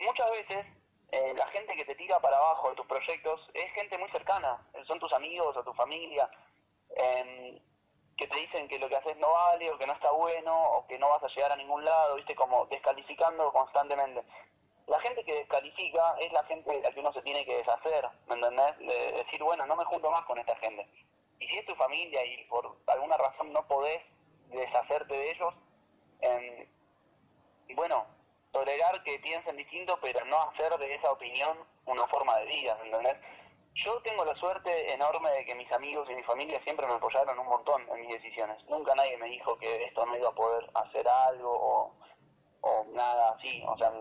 muchas 0.00 0.30
veces 0.30 0.66
eh, 1.12 1.34
la 1.36 1.46
gente 1.48 1.76
que 1.76 1.84
te 1.84 1.94
tira 1.94 2.18
para 2.20 2.36
abajo 2.36 2.70
en 2.70 2.76
tus 2.76 2.86
proyectos 2.86 3.48
es 3.54 3.72
gente 3.72 3.98
muy 3.98 4.10
cercana, 4.10 4.66
eh, 4.74 4.82
son 4.86 4.98
tus 4.98 5.12
amigos 5.12 5.56
o 5.56 5.62
tu 5.62 5.72
familia, 5.74 6.28
eh, 6.96 7.62
que 8.16 8.26
te 8.26 8.38
dicen 8.38 8.66
que 8.66 8.78
lo 8.78 8.88
que 8.88 8.96
haces 8.96 9.16
no 9.18 9.30
vale 9.30 9.70
o 9.70 9.78
que 9.78 9.86
no 9.86 9.92
está 9.92 10.10
bueno 10.10 10.54
o 10.54 10.86
que 10.86 10.98
no 10.98 11.08
vas 11.10 11.22
a 11.22 11.28
llegar 11.28 11.52
a 11.52 11.56
ningún 11.56 11.84
lado, 11.84 12.16
viste, 12.16 12.34
como 12.34 12.66
descalificando 12.66 13.52
constantemente. 13.52 14.24
La 14.86 14.98
gente 15.00 15.24
que 15.24 15.34
descalifica 15.34 16.16
es 16.20 16.32
la 16.32 16.44
gente 16.44 16.72
de 16.72 16.80
la 16.80 16.90
que 16.90 17.00
uno 17.00 17.12
se 17.12 17.22
tiene 17.22 17.44
que 17.44 17.56
deshacer, 17.56 18.08
¿me 18.28 18.34
entendés? 18.36 18.78
De 18.78 19.12
decir, 19.24 19.42
bueno, 19.42 19.66
no 19.66 19.76
me 19.76 19.84
junto 19.84 20.10
más 20.10 20.22
con 20.22 20.38
esta 20.38 20.56
gente. 20.56 20.88
Y 21.38 21.46
si 21.48 21.58
es 21.58 21.66
tu 21.66 21.74
familia 21.74 22.24
y 22.24 22.44
por 22.44 22.76
alguna 22.86 23.16
razón 23.16 23.52
no 23.52 23.66
podés 23.66 24.00
deshacerte 24.48 25.14
de 25.14 25.30
ellos, 25.30 25.54
eh, 26.20 26.68
bueno, 27.74 28.06
tolerar 28.56 29.02
que 29.02 29.18
piensen 29.18 29.56
distinto, 29.56 29.98
pero 30.00 30.24
no 30.24 30.40
hacer 30.40 30.72
de 30.78 30.94
esa 30.94 31.12
opinión 31.12 31.58
una 31.84 32.06
forma 32.06 32.38
de 32.38 32.46
vida, 32.46 32.74
¿me 32.76 32.86
¿entendés? 32.86 33.16
Yo 33.74 34.00
tengo 34.00 34.24
la 34.24 34.34
suerte 34.36 34.92
enorme 34.94 35.28
de 35.32 35.44
que 35.44 35.54
mis 35.54 35.70
amigos 35.72 36.08
y 36.08 36.14
mi 36.14 36.22
familia 36.22 36.58
siempre 36.64 36.86
me 36.86 36.94
apoyaron 36.94 37.38
un 37.38 37.46
montón 37.46 37.86
en 37.90 38.00
mis 38.00 38.14
decisiones. 38.14 38.56
Nunca 38.64 38.94
nadie 38.94 39.18
me 39.18 39.28
dijo 39.28 39.58
que 39.58 39.84
esto 39.84 40.06
no 40.06 40.16
iba 40.16 40.30
a 40.30 40.34
poder 40.34 40.70
hacer 40.72 41.06
algo 41.06 41.50
o, 41.52 41.96
o 42.62 42.86
nada 42.94 43.36
así. 43.36 43.62
O 43.68 43.76
sea, 43.76 43.92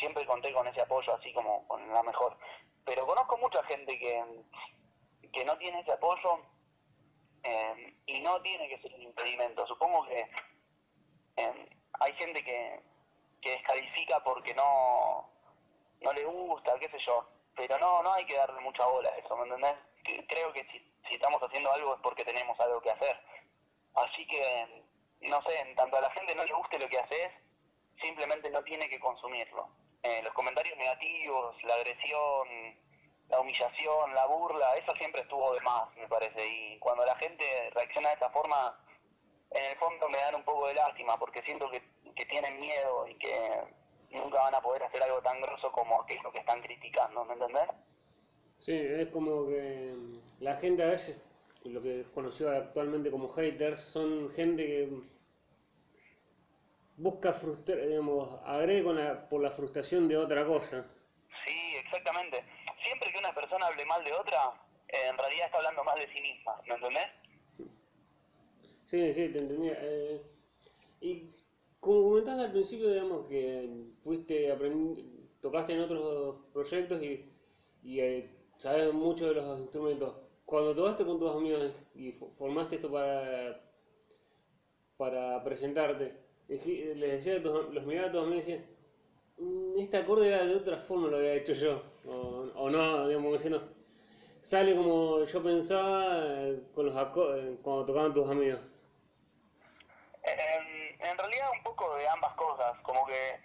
siempre 0.00 0.24
conté 0.24 0.50
con 0.54 0.66
ese 0.66 0.80
apoyo 0.80 1.14
así 1.14 1.30
como 1.34 1.68
con 1.68 1.86
la 1.92 2.02
mejor. 2.02 2.38
Pero 2.86 3.06
conozco 3.06 3.36
mucha 3.36 3.62
gente 3.64 3.98
que, 3.98 4.24
que 5.30 5.44
no 5.44 5.58
tiene 5.58 5.80
ese 5.80 5.92
apoyo 5.92 6.40
eh, 7.42 7.94
y 8.06 8.20
no 8.22 8.40
tiene 8.40 8.70
que 8.70 8.80
ser 8.80 8.94
un 8.94 9.02
impedimento. 9.02 9.66
Supongo 9.66 10.06
que 10.06 10.20
eh, 11.36 11.68
hay 12.00 12.12
gente 12.14 12.42
que, 12.42 12.80
que 13.40 13.50
descalifica 13.50 14.22
porque 14.22 14.54
no, 14.54 15.30
no 16.00 16.12
le 16.12 16.24
gusta, 16.24 16.78
qué 16.78 16.90
sé 16.90 16.98
yo. 17.06 17.26
Pero 17.56 17.78
no, 17.78 18.02
no 18.02 18.12
hay 18.12 18.24
que 18.24 18.36
darle 18.36 18.60
mucha 18.60 18.86
bola 18.86 19.08
a 19.10 19.16
eso, 19.16 19.36
¿me 19.36 19.44
entendés? 19.44 19.74
Creo 20.28 20.52
que 20.52 20.60
si, 20.70 20.78
si 21.08 21.14
estamos 21.14 21.40
haciendo 21.42 21.72
algo 21.72 21.94
es 21.94 22.00
porque 22.02 22.24
tenemos 22.24 22.58
algo 22.60 22.80
que 22.80 22.90
hacer. 22.90 23.20
Así 23.94 24.26
que, 24.26 24.84
no 25.22 25.42
sé, 25.42 25.60
en 25.60 25.74
tanto 25.74 25.96
a 25.96 26.00
la 26.00 26.10
gente 26.10 26.34
no 26.34 26.44
le 26.44 26.52
guste 26.52 26.78
lo 26.78 26.88
que 26.88 26.98
haces, 26.98 27.30
simplemente 28.02 28.50
no 28.50 28.62
tiene 28.62 28.88
que 28.88 29.00
consumirlo. 29.00 29.68
Eh, 30.02 30.22
los 30.22 30.32
comentarios 30.32 30.76
negativos, 30.78 31.56
la 31.64 31.74
agresión, 31.74 32.78
la 33.28 33.40
humillación, 33.40 34.14
la 34.14 34.26
burla, 34.26 34.74
eso 34.76 34.92
siempre 34.96 35.22
estuvo 35.22 35.52
de 35.52 35.60
más, 35.60 35.94
me 35.96 36.08
parece. 36.08 36.46
Y 36.46 36.78
cuando 36.78 37.04
la 37.04 37.16
gente 37.16 37.44
reacciona 37.74 38.10
de 38.10 38.14
esa 38.14 38.30
forma, 38.30 38.78
en 39.50 39.64
el 39.64 39.78
fondo 39.78 40.08
me 40.08 40.18
dan 40.18 40.36
un 40.36 40.44
poco 40.44 40.68
de 40.68 40.74
lástima, 40.74 41.18
porque 41.18 41.42
siento 41.42 41.68
que, 41.70 41.82
que 42.18 42.26
tienen 42.26 42.58
miedo 42.58 43.06
y 43.06 43.14
que 43.16 43.32
nunca 44.10 44.40
van 44.40 44.54
a 44.54 44.60
poder 44.60 44.82
hacer 44.82 45.02
algo 45.04 45.22
tan 45.22 45.40
grosso 45.40 45.70
como 45.72 46.02
aquello 46.02 46.32
que 46.32 46.40
están 46.40 46.60
criticando, 46.60 47.24
¿me 47.24 47.34
entendés? 47.34 47.68
Sí, 48.58 48.72
es 48.76 49.06
como 49.08 49.46
que 49.46 49.94
la 50.40 50.56
gente 50.56 50.82
a 50.82 50.86
veces, 50.86 51.22
lo 51.64 51.80
que 51.80 52.00
es 52.00 52.08
conocido 52.08 52.50
actualmente 52.50 53.10
como 53.10 53.28
haters, 53.28 53.80
son 53.80 54.30
gente 54.34 54.66
que 54.66 54.88
busca 56.96 57.32
frustrar, 57.32 57.86
digamos, 57.86 58.40
agrede 58.44 58.82
con 58.82 58.96
la- 58.96 59.28
por 59.28 59.40
la 59.40 59.52
frustración 59.52 60.08
de 60.08 60.16
otra 60.16 60.44
cosa. 60.44 60.84
Sí, 61.46 61.76
exactamente. 61.84 62.44
Siempre 62.82 63.12
que 63.12 63.18
una 63.18 63.32
persona 63.32 63.66
hable 63.66 63.84
mal 63.86 64.02
de 64.02 64.12
otra, 64.12 64.38
eh, 64.88 64.96
en 65.08 65.16
realidad 65.18 65.46
está 65.46 65.58
hablando 65.58 65.84
mal 65.84 65.98
de 65.98 66.12
sí 66.12 66.20
misma, 66.20 66.60
¿me 66.66 66.74
entendés? 66.74 67.08
Sí, 68.86 69.12
sí, 69.12 69.28
te 69.28 69.38
entendía. 69.38 69.78
Eh, 69.80 70.22
y 71.00 71.30
como 71.88 72.02
comentabas 72.04 72.40
al 72.44 72.50
principio, 72.52 72.88
digamos 72.90 73.24
que 73.26 73.68
fuiste 73.98 74.50
tocaste 75.40 75.72
en 75.74 75.80
otros 75.80 76.36
proyectos 76.52 77.02
y, 77.02 77.24
y 77.82 78.00
eh, 78.00 78.24
sabes 78.58 78.92
mucho 78.92 79.26
de 79.28 79.34
los 79.34 79.58
instrumentos. 79.60 80.14
Cuando 80.44 80.74
tocaste 80.74 81.04
con 81.04 81.18
tus 81.18 81.30
amigos 81.34 81.72
y 81.94 82.12
fo- 82.12 82.30
formaste 82.38 82.76
esto 82.76 82.90
para, 82.90 83.58
para 84.96 85.42
presentarte, 85.42 86.06
les 86.48 87.10
decía 87.24 87.36
a 87.36 87.42
tus, 87.42 87.68
los 87.74 87.84
miraba 87.84 88.08
a 88.08 88.10
tus 88.10 88.20
amigos 88.22 88.46
y 88.46 88.50
decían, 88.52 88.62
"Mm, 89.38 89.78
este 89.78 89.96
acorde 89.98 90.28
era 90.28 90.46
de 90.46 90.54
otra 90.56 90.78
forma 90.78 91.08
lo 91.08 91.16
había 91.18 91.34
hecho 91.34 91.52
yo, 91.54 91.82
o, 92.06 92.50
no, 92.70 93.06
digamos, 93.08 93.32
diciendo, 93.34 93.62
sale 94.40 94.74
como 94.76 95.24
yo 95.24 95.42
pensaba 95.42 96.48
eh, 96.48 96.62
con 96.72 96.86
los 96.86 96.96
eh, 97.36 97.58
cuando 97.62 97.86
tocaban 97.86 98.14
tus 98.14 98.28
amigos. 98.28 98.60
En, 100.30 101.18
realidad 101.18 101.50
un 101.52 101.62
poco 101.62 101.94
de 101.96 102.08
ambas 102.08 102.34
cosas, 102.34 102.78
como 102.82 103.06
que 103.06 103.40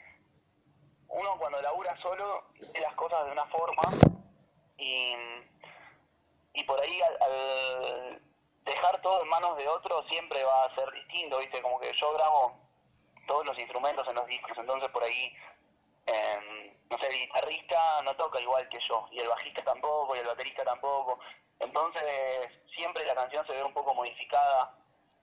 uno 1.08 1.38
cuando 1.38 1.62
labura 1.62 1.96
solo 2.02 2.46
ve 2.60 2.82
las 2.82 2.94
cosas 2.96 3.26
de 3.26 3.32
una 3.32 3.46
forma 3.46 3.84
y, 4.78 5.16
y 6.54 6.64
por 6.66 6.82
ahí 6.82 7.02
al, 7.02 7.18
al 7.22 8.22
dejar 8.66 9.02
todo 9.02 9.22
en 9.22 9.30
manos 9.30 9.58
de 9.58 9.68
otro 9.68 10.04
siempre 10.10 10.44
va 10.44 10.66
a 10.66 10.76
ser 10.76 10.92
distinto, 10.92 11.38
¿viste? 11.38 11.62
Como 11.62 11.80
que 11.80 11.92
yo 12.00 12.14
grabo 12.14 12.60
todos 13.28 13.46
los 13.46 13.58
instrumentos 13.60 14.06
en 14.08 14.16
los 14.16 14.28
discos, 14.28 14.58
entonces 14.58 14.90
por 14.90 15.04
ahí, 15.04 15.34
eh, 16.08 16.78
no 16.90 16.98
sé, 16.98 17.08
el 17.08 17.20
guitarrista 17.28 18.02
no 18.04 18.16
toca 18.16 18.40
igual 18.42 18.68
que 18.70 18.80
yo, 18.90 19.08
y 19.12 19.20
el 19.20 19.28
bajista 19.28 19.64
tampoco, 19.64 20.16
y 20.16 20.20
el 20.20 20.26
baterista 20.26 20.64
tampoco, 20.64 21.20
entonces 21.60 22.50
siempre 22.76 23.06
la 23.06 23.16
canción 23.16 23.46
se 23.48 23.54
ve 23.54 23.64
un 23.64 23.74
poco 23.74 23.94
modificada 23.94 24.78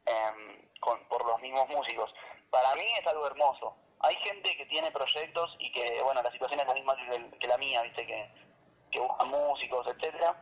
eh, 0.06 0.69
con, 0.80 1.02
por 1.04 1.24
los 1.26 1.40
mismos 1.40 1.68
músicos. 1.68 2.12
Para 2.50 2.74
mí 2.74 2.84
es 2.98 3.06
algo 3.06 3.26
hermoso. 3.26 3.76
Hay 4.00 4.16
gente 4.24 4.56
que 4.56 4.66
tiene 4.66 4.90
proyectos 4.90 5.54
y 5.58 5.70
que, 5.72 6.00
bueno, 6.02 6.22
la 6.22 6.32
situación 6.32 6.60
es 6.60 6.66
la 6.66 6.74
misma 6.74 6.96
que, 7.38 7.48
la 7.48 7.58
mía, 7.58 7.82
¿viste? 7.82 8.06
Que, 8.06 8.98
buscan 8.98 9.30
músicos, 9.30 9.86
etcétera, 9.86 10.36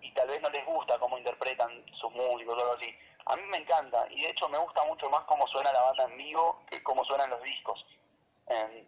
y 0.00 0.12
tal 0.12 0.26
vez 0.28 0.40
no 0.42 0.50
les 0.50 0.64
gusta 0.66 0.98
cómo 0.98 1.16
interpretan 1.16 1.84
sus 1.94 2.10
músicos 2.12 2.56
o 2.56 2.60
algo 2.60 2.76
así. 2.78 2.94
A 3.26 3.36
mí 3.36 3.42
me 3.48 3.58
encanta, 3.58 4.06
y 4.10 4.22
de 4.22 4.30
hecho 4.30 4.48
me 4.48 4.58
gusta 4.58 4.84
mucho 4.84 5.08
más 5.08 5.20
cómo 5.22 5.46
suena 5.46 5.72
la 5.72 5.82
banda 5.82 6.04
en 6.04 6.16
vivo 6.16 6.62
que 6.68 6.82
cómo 6.82 7.04
suenan 7.04 7.30
los 7.30 7.42
discos. 7.42 7.86
Eh, 8.48 8.86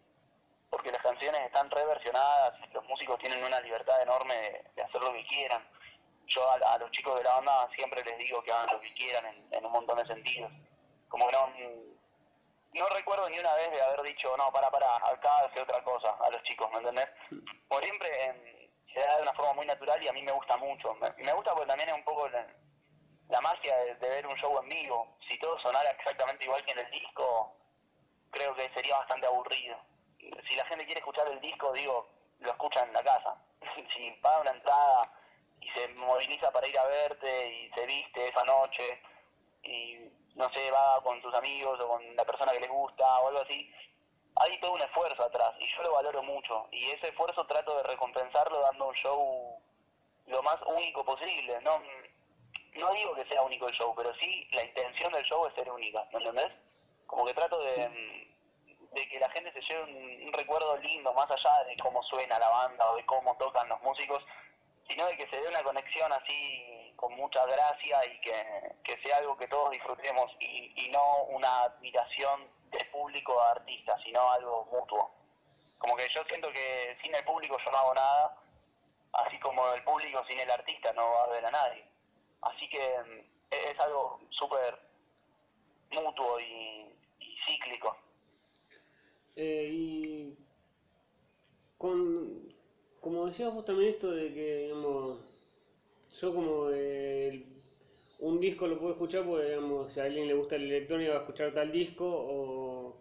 porque 0.68 0.90
las 0.90 1.02
canciones 1.02 1.40
están 1.42 1.70
reversionadas, 1.70 2.54
los 2.72 2.84
músicos 2.86 3.18
tienen 3.20 3.44
una 3.44 3.60
libertad 3.60 4.02
enorme 4.02 4.34
de, 4.34 4.64
de 4.74 4.82
hacer 4.82 5.00
lo 5.00 5.12
que 5.12 5.24
quieran. 5.26 5.62
Yo 6.26 6.50
a, 6.50 6.54
a, 6.74 6.78
los 6.78 6.90
chicos 6.90 7.16
de 7.16 7.22
la 7.22 7.34
banda 7.34 7.68
siempre 7.76 8.02
les 8.02 8.18
digo 8.18 8.42
que 8.42 8.50
hagan 8.50 8.74
lo 8.74 8.80
que 8.80 8.92
quieran 8.94 9.26
en, 9.26 9.54
en 9.54 9.66
un 9.66 9.72
montón 9.72 9.96
de 9.98 10.06
sentidos. 10.06 10.50
Como 11.14 11.28
que 11.28 11.36
no, 11.36 11.46
no 12.74 12.88
recuerdo 12.88 13.28
ni 13.28 13.38
una 13.38 13.54
vez 13.54 13.70
de 13.70 13.80
haber 13.82 14.02
dicho, 14.02 14.36
no, 14.36 14.50
para, 14.50 14.68
para, 14.68 14.96
acá 14.96 15.38
hace 15.44 15.62
otra 15.62 15.80
cosa 15.84 16.10
a 16.10 16.28
los 16.28 16.42
chicos, 16.42 16.68
¿me 16.72 16.78
entendés? 16.78 17.08
Como 17.68 17.80
siempre 17.82 18.08
eh, 18.24 18.70
se 18.92 18.98
da 18.98 19.16
de 19.18 19.22
una 19.22 19.32
forma 19.34 19.52
muy 19.52 19.64
natural 19.64 20.02
y 20.02 20.08
a 20.08 20.12
mí 20.12 20.22
me 20.24 20.32
gusta 20.32 20.56
mucho. 20.56 20.92
Me, 20.94 21.08
me 21.24 21.32
gusta 21.34 21.52
porque 21.52 21.68
también 21.68 21.88
es 21.88 21.94
un 21.94 22.02
poco 22.02 22.28
la, 22.30 22.44
la 23.28 23.40
magia 23.42 23.76
de, 23.76 23.94
de, 23.94 24.08
ver 24.08 24.26
un 24.26 24.34
show 24.34 24.58
en 24.60 24.68
vivo. 24.68 25.16
Si 25.28 25.38
todo 25.38 25.56
sonara 25.60 25.88
exactamente 25.90 26.46
igual 26.46 26.64
que 26.64 26.72
en 26.72 26.80
el 26.80 26.90
disco, 26.90 27.56
creo 28.32 28.52
que 28.56 28.68
sería 28.74 28.98
bastante 28.98 29.28
aburrido. 29.28 29.78
Si 30.18 30.56
la 30.56 30.64
gente 30.64 30.84
quiere 30.84 30.98
escuchar 30.98 31.28
el 31.30 31.40
disco, 31.40 31.72
digo, 31.74 32.08
lo 32.40 32.50
escucha 32.50 32.80
en 32.80 32.92
la 32.92 33.04
casa. 33.04 33.38
si 33.94 34.10
paga 34.20 34.40
una 34.40 34.50
entrada 34.50 35.12
y 35.60 35.70
se 35.70 35.88
moviliza 35.90 36.50
para 36.50 36.66
ir 36.66 36.76
a 36.76 36.84
verte 36.84 37.54
y 37.54 37.70
se 37.70 37.86
viste 37.86 38.24
esa 38.24 38.42
noche 38.42 39.00
y 39.62 40.13
no 40.34 40.50
sé, 40.52 40.70
va 40.70 41.02
con 41.02 41.20
sus 41.22 41.34
amigos 41.34 41.78
o 41.80 41.88
con 41.88 42.16
la 42.16 42.24
persona 42.24 42.52
que 42.52 42.60
les 42.60 42.68
gusta 42.68 43.20
o 43.20 43.28
algo 43.28 43.40
así, 43.40 43.72
hay 44.36 44.56
todo 44.58 44.72
un 44.72 44.80
esfuerzo 44.80 45.22
atrás 45.22 45.52
y 45.60 45.68
yo 45.68 45.82
lo 45.82 45.92
valoro 45.92 46.22
mucho 46.22 46.66
y 46.72 46.84
ese 46.86 47.08
esfuerzo 47.08 47.46
trato 47.46 47.76
de 47.76 47.84
recompensarlo 47.84 48.60
dando 48.60 48.88
un 48.88 48.94
show 48.94 49.62
lo 50.26 50.42
más 50.42 50.56
único 50.66 51.04
posible. 51.04 51.60
No, 51.62 51.78
no 51.78 52.92
digo 52.92 53.14
que 53.14 53.26
sea 53.28 53.42
único 53.42 53.68
el 53.68 53.74
show, 53.74 53.94
pero 53.96 54.10
sí 54.20 54.48
la 54.52 54.64
intención 54.64 55.12
del 55.12 55.22
show 55.24 55.46
es 55.46 55.54
ser 55.54 55.70
única, 55.70 56.04
¿me 56.12 56.18
entendés? 56.18 56.52
Como 57.06 57.24
que 57.24 57.34
trato 57.34 57.58
de, 57.62 58.26
de 58.92 59.08
que 59.08 59.20
la 59.20 59.30
gente 59.30 59.52
se 59.52 59.60
lleve 59.60 59.84
un, 59.84 60.26
un, 60.26 60.32
recuerdo 60.32 60.76
lindo, 60.78 61.12
más 61.12 61.30
allá 61.30 61.64
de 61.64 61.76
cómo 61.76 62.02
suena 62.02 62.38
la 62.38 62.48
banda 62.48 62.90
o 62.90 62.96
de 62.96 63.06
cómo 63.06 63.36
tocan 63.36 63.68
los 63.68 63.80
músicos, 63.82 64.24
sino 64.88 65.06
de 65.06 65.16
que 65.16 65.28
se 65.30 65.40
dé 65.40 65.48
una 65.48 65.62
conexión 65.62 66.12
así 66.12 66.73
con 66.96 67.14
mucha 67.14 67.44
gracia 67.46 67.98
y 68.06 68.20
que, 68.20 68.76
que 68.82 68.96
sea 69.02 69.18
algo 69.18 69.36
que 69.36 69.46
todos 69.46 69.70
disfrutemos 69.70 70.30
y, 70.40 70.90
no 70.92 71.24
una 71.24 71.62
admiración 71.64 72.48
del 72.70 72.88
público 72.90 73.40
a 73.40 73.50
artistas, 73.52 74.00
sino 74.04 74.30
algo 74.30 74.68
mutuo. 74.70 75.10
Como 75.78 75.96
que 75.96 76.06
yo 76.14 76.22
siento 76.28 76.50
que 76.52 76.96
sin 77.02 77.14
el 77.14 77.24
público 77.24 77.56
yo 77.58 77.70
no 77.70 77.78
hago 77.78 77.94
nada, 77.94 78.36
así 79.12 79.38
como 79.40 79.72
el 79.72 79.82
público 79.82 80.22
sin 80.28 80.38
el 80.38 80.50
artista 80.50 80.92
no 80.92 81.02
va 81.02 81.24
a 81.24 81.28
ver 81.28 81.46
a 81.46 81.50
nadie. 81.50 81.84
Así 82.42 82.68
que 82.68 83.24
es 83.50 83.80
algo 83.80 84.20
súper 84.30 84.78
mutuo 85.92 86.38
y, 86.40 86.94
y 87.18 87.36
cíclico. 87.46 87.96
Eh, 89.36 89.68
y 89.72 90.38
con, 91.76 92.54
como 93.00 93.26
decías 93.26 93.52
vos 93.52 93.64
también 93.64 93.90
esto 93.90 94.10
de 94.12 94.32
que, 94.32 94.58
digamos, 94.58 95.33
yo 96.20 96.34
como 96.34 96.68
el, 96.70 97.46
un 98.20 98.40
disco 98.40 98.66
lo 98.66 98.78
puedo 98.78 98.92
escuchar 98.92 99.24
porque, 99.24 99.48
digamos, 99.48 99.92
si 99.92 100.00
a 100.00 100.04
alguien 100.04 100.28
le 100.28 100.34
gusta 100.34 100.56
el 100.56 100.64
electrónica 100.64 101.12
va 101.12 101.18
a 101.18 101.20
escuchar 101.20 101.52
tal 101.52 101.72
disco 101.72 102.06
o, 102.06 102.96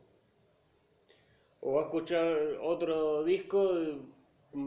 o 1.61 1.73
va 1.73 1.81
a 1.81 1.85
escuchar 1.85 2.57
otro 2.61 3.23
disco 3.23 3.73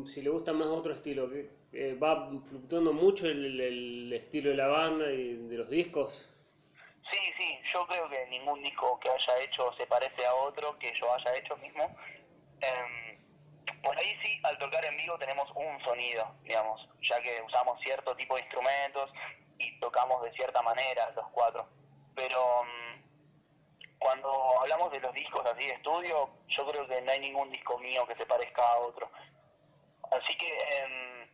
si 0.04 0.22
le 0.22 0.30
gusta 0.30 0.52
más 0.52 0.68
otro 0.68 0.92
estilo. 0.92 1.30
Que, 1.30 1.50
eh, 1.72 1.94
va 1.94 2.30
fluctuando 2.44 2.92
mucho 2.92 3.26
el, 3.26 3.60
el, 3.60 4.12
estilo 4.12 4.50
de 4.50 4.56
la 4.56 4.66
banda 4.68 5.10
y 5.10 5.34
de 5.34 5.56
los 5.58 5.68
discos. 5.68 6.30
Sí, 7.10 7.18
sí, 7.36 7.58
yo 7.72 7.86
creo 7.86 8.08
que 8.08 8.26
ningún 8.30 8.62
disco 8.62 8.98
que 9.00 9.10
haya 9.10 9.44
hecho 9.44 9.72
se 9.78 9.86
parece 9.86 10.24
a 10.24 10.34
otro 10.34 10.78
que 10.78 10.90
yo 10.98 11.06
haya 11.12 11.36
hecho 11.36 11.56
mismo. 11.58 11.84
Eh, 12.62 13.05
por 13.86 13.96
ahí 13.98 14.18
sí, 14.20 14.40
al 14.42 14.58
tocar 14.58 14.84
en 14.84 14.96
vivo 14.96 15.16
tenemos 15.16 15.48
un 15.54 15.80
sonido, 15.84 16.34
digamos, 16.42 16.88
ya 17.02 17.20
que 17.20 17.40
usamos 17.46 17.80
cierto 17.80 18.16
tipo 18.16 18.34
de 18.34 18.42
instrumentos 18.42 19.12
y 19.58 19.78
tocamos 19.78 20.22
de 20.24 20.32
cierta 20.32 20.60
manera 20.62 21.08
los 21.14 21.28
cuatro. 21.28 21.68
Pero 22.16 22.60
um, 22.62 23.98
cuando 24.00 24.60
hablamos 24.60 24.90
de 24.90 24.98
los 24.98 25.12
discos 25.14 25.42
así 25.46 25.68
de 25.68 25.74
estudio, 25.74 26.28
yo 26.48 26.66
creo 26.66 26.88
que 26.88 27.00
no 27.00 27.12
hay 27.12 27.20
ningún 27.20 27.48
disco 27.52 27.78
mío 27.78 28.04
que 28.08 28.16
se 28.16 28.26
parezca 28.26 28.60
a 28.60 28.78
otro. 28.78 29.08
Así 30.10 30.36
que 30.36 30.48
eh, 30.48 31.30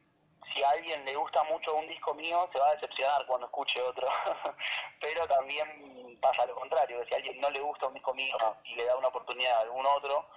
si 0.54 0.62
a 0.62 0.70
alguien 0.70 1.02
le 1.06 1.14
gusta 1.14 1.42
mucho 1.44 1.74
un 1.74 1.88
disco 1.88 2.14
mío, 2.14 2.50
se 2.52 2.58
va 2.58 2.68
a 2.68 2.74
decepcionar 2.74 3.24
cuando 3.26 3.46
escuche 3.46 3.80
otro. 3.80 4.08
Pero 5.00 5.26
también 5.26 6.18
pasa 6.20 6.44
lo 6.44 6.54
contrario, 6.54 7.00
que 7.00 7.06
si 7.06 7.14
a 7.14 7.16
alguien 7.16 7.40
no 7.40 7.48
le 7.48 7.60
gusta 7.60 7.86
un 7.86 7.94
disco 7.94 8.12
mío 8.12 8.36
y 8.64 8.74
le 8.74 8.84
da 8.84 8.96
una 8.96 9.08
oportunidad 9.08 9.56
a 9.56 9.60
algún 9.60 9.86
otro, 9.86 10.28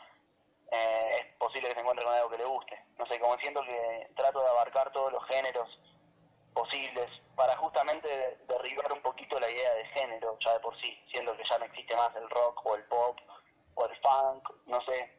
eh, 0.72 1.35
que 1.68 1.74
se 1.74 1.80
encuentre 1.80 2.06
con 2.06 2.14
algo 2.14 2.30
que 2.30 2.38
le 2.38 2.46
guste. 2.46 2.86
No 2.98 3.06
sé, 3.06 3.20
como 3.20 3.38
siento 3.38 3.62
que 3.62 4.10
trato 4.16 4.42
de 4.42 4.50
abarcar 4.50 4.92
todos 4.92 5.12
los 5.12 5.26
géneros 5.28 5.80
posibles 6.54 7.08
para 7.36 7.56
justamente 7.58 8.40
derribar 8.48 8.92
un 8.94 9.02
poquito 9.02 9.40
la 9.40 9.50
idea 9.50 9.74
de 9.74 9.86
género 9.88 10.38
ya 10.44 10.54
de 10.54 10.60
por 10.62 10.80
sí, 10.82 10.98
siendo 11.12 11.36
que 11.36 11.44
ya 11.50 11.58
no 11.58 11.66
existe 11.66 11.96
más 11.96 12.16
el 12.16 12.30
rock 12.30 12.66
o 12.66 12.76
el 12.76 12.84
pop 12.86 13.20
o 13.76 13.86
el 13.86 13.96
funk, 13.98 14.50
no 14.68 14.80
sé, 14.86 15.12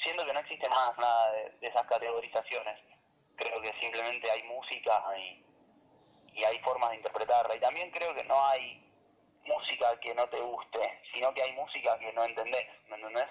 siendo 0.00 0.24
que 0.24 0.32
no 0.32 0.40
existe 0.40 0.68
más 0.70 0.96
nada 0.98 1.32
de, 1.32 1.58
esas 1.60 1.82
categorizaciones. 1.82 2.80
Creo 3.36 3.60
que 3.60 3.70
simplemente 3.80 4.30
hay 4.30 4.42
música 4.44 5.04
y, 5.18 5.44
y 6.32 6.44
hay 6.44 6.58
formas 6.60 6.90
de 6.90 6.96
interpretarla. 6.96 7.54
Y 7.54 7.60
también 7.60 7.90
creo 7.90 8.14
que 8.14 8.24
no 8.24 8.42
hay 8.46 8.82
música 9.44 10.00
que 10.00 10.14
no 10.14 10.26
te 10.30 10.40
guste, 10.40 11.02
sino 11.12 11.32
que 11.34 11.42
hay 11.42 11.52
música 11.52 11.98
que 11.98 12.12
no 12.14 12.24
entendés, 12.24 12.66
¿me 12.88 12.96
entendés? 12.96 13.26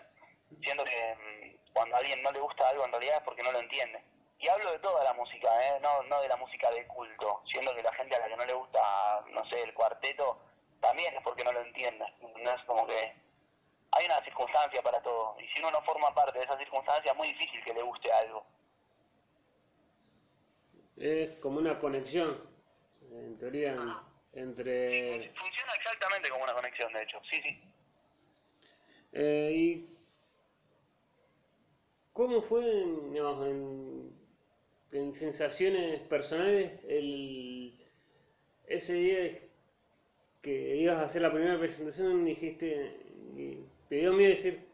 siendo 0.61 0.83
que 0.83 1.15
mmm, 1.15 1.54
cuando 1.75 1.93
a 1.93 1.99
alguien 1.99 2.23
no 2.23 2.31
le 2.31 2.39
gusta 2.39 2.69
algo 2.69 2.85
en 2.85 2.91
realidad 2.91 3.17
es 3.17 3.23
porque 3.23 3.43
no 3.43 3.51
lo 3.51 3.59
entiende. 3.59 4.01
Y 4.39 4.47
hablo 4.47 4.71
de 4.71 4.79
toda 4.79 5.03
la 5.03 5.13
música, 5.13 5.49
¿eh? 5.67 5.79
no, 5.81 6.03
no 6.03 6.21
de 6.21 6.29
la 6.29 6.37
música 6.37 6.71
de 6.71 6.87
culto, 6.87 7.41
siendo 7.51 7.75
que 7.75 7.83
la 7.83 7.93
gente 7.93 8.15
a 8.15 8.19
la 8.19 8.27
que 8.29 8.37
no 8.37 8.45
le 8.45 8.53
gusta, 8.53 8.79
no 9.31 9.45
sé, 9.49 9.61
el 9.61 9.73
cuarteto, 9.73 10.39
también 10.79 11.13
es 11.13 11.21
porque 11.21 11.43
no 11.43 11.51
lo 11.51 11.61
entiende. 11.61 12.05
No 12.21 12.49
es 12.51 12.63
como 12.65 12.87
que 12.87 13.13
hay 13.91 14.05
una 14.05 14.23
circunstancia 14.23 14.81
para 14.81 15.01
todo, 15.01 15.35
y 15.39 15.47
si 15.47 15.61
uno 15.61 15.71
no 15.71 15.81
forma 15.83 16.13
parte 16.15 16.39
de 16.39 16.45
esa 16.45 16.57
circunstancia 16.57 17.11
es 17.11 17.17
muy 17.17 17.27
difícil 17.27 17.63
que 17.65 17.73
le 17.73 17.81
guste 17.81 18.11
algo. 18.11 18.45
Es 20.95 21.39
como 21.39 21.59
una 21.59 21.77
conexión, 21.77 22.41
en 23.11 23.37
teoría, 23.37 23.75
entre... 24.31 25.33
Funciona 25.35 25.73
exactamente 25.73 26.29
como 26.29 26.43
una 26.45 26.53
conexión, 26.53 26.93
de 26.93 27.03
hecho, 27.03 27.21
sí, 27.29 27.41
sí. 27.41 27.61
Eh, 29.11 29.51
y 29.53 29.94
¿Cómo 32.15 32.41
fue, 32.41 32.63
en, 32.81 34.13
sensaciones 35.11 35.99
personales 35.99 36.71
el, 36.87 37.77
ese 38.67 38.93
día 38.93 39.37
que 40.41 40.77
ibas 40.77 40.95
a 40.99 41.03
hacer 41.03 41.23
la 41.23 41.33
primera 41.33 41.59
presentación 41.59 42.23
dijiste, 42.23 42.95
te 43.89 43.95
dio 43.97 44.13
miedo 44.13 44.29
decir, 44.29 44.65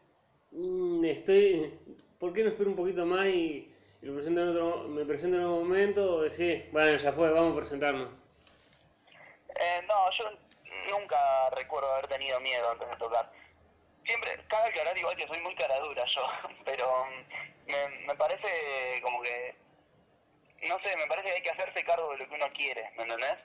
mmm, 0.51 1.03
estoy, 1.03 1.79
¿por 2.19 2.31
qué 2.31 2.43
no 2.43 2.49
espero 2.49 2.69
un 2.69 2.75
poquito 2.75 3.07
más 3.07 3.25
y, 3.25 3.67
y 4.03 4.05
lo 4.05 4.13
presento 4.13 4.41
en 4.41 4.49
otro, 4.49 4.87
me 4.87 5.03
presento 5.03 5.37
en 5.37 5.43
otro 5.43 5.63
momento? 5.63 6.17
O 6.17 6.21
decir, 6.21 6.69
bueno, 6.71 6.95
ya 6.95 7.11
fue, 7.11 7.31
vamos 7.31 7.53
a 7.53 7.55
presentarnos. 7.55 8.09
Eh, 9.49 9.81
no, 9.87 10.11
yo 10.11 10.29
nunca 10.95 11.17
recuerdo 11.57 11.91
haber 11.91 12.05
tenido 12.05 12.39
miedo 12.39 12.69
antes 12.69 12.87
de 12.87 12.95
tocar 12.97 13.40
siempre, 14.11 14.45
cabe 14.47 14.69
aclarar 14.69 14.97
igual 14.97 15.15
que 15.15 15.27
soy 15.27 15.41
muy 15.41 15.55
caradura 15.55 16.03
yo, 16.05 16.27
pero 16.65 17.07
me, 17.67 17.87
me 18.07 18.15
parece 18.15 19.01
como 19.01 19.21
que, 19.21 19.55
no 20.67 20.77
sé, 20.83 20.97
me 20.97 21.07
parece 21.07 21.27
que 21.27 21.33
hay 21.33 21.41
que 21.41 21.51
hacerse 21.51 21.85
cargo 21.85 22.11
de 22.11 22.17
lo 22.17 22.29
que 22.29 22.35
uno 22.35 22.53
quiere, 22.53 22.91
¿me 22.97 23.03
entendés? 23.03 23.37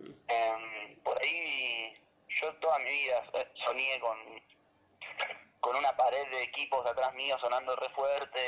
Um, 0.00 0.96
por 1.02 1.18
ahí 1.22 1.96
yo 2.28 2.54
toda 2.56 2.78
mi 2.78 2.90
vida 2.90 3.22
soñé 3.64 4.00
con, 4.00 4.18
con 5.60 5.76
una 5.76 5.96
pared 5.96 6.26
de 6.30 6.42
equipos 6.42 6.86
atrás 6.86 7.12
mío 7.14 7.36
sonando 7.40 7.74
re 7.76 7.88
fuerte 7.90 8.40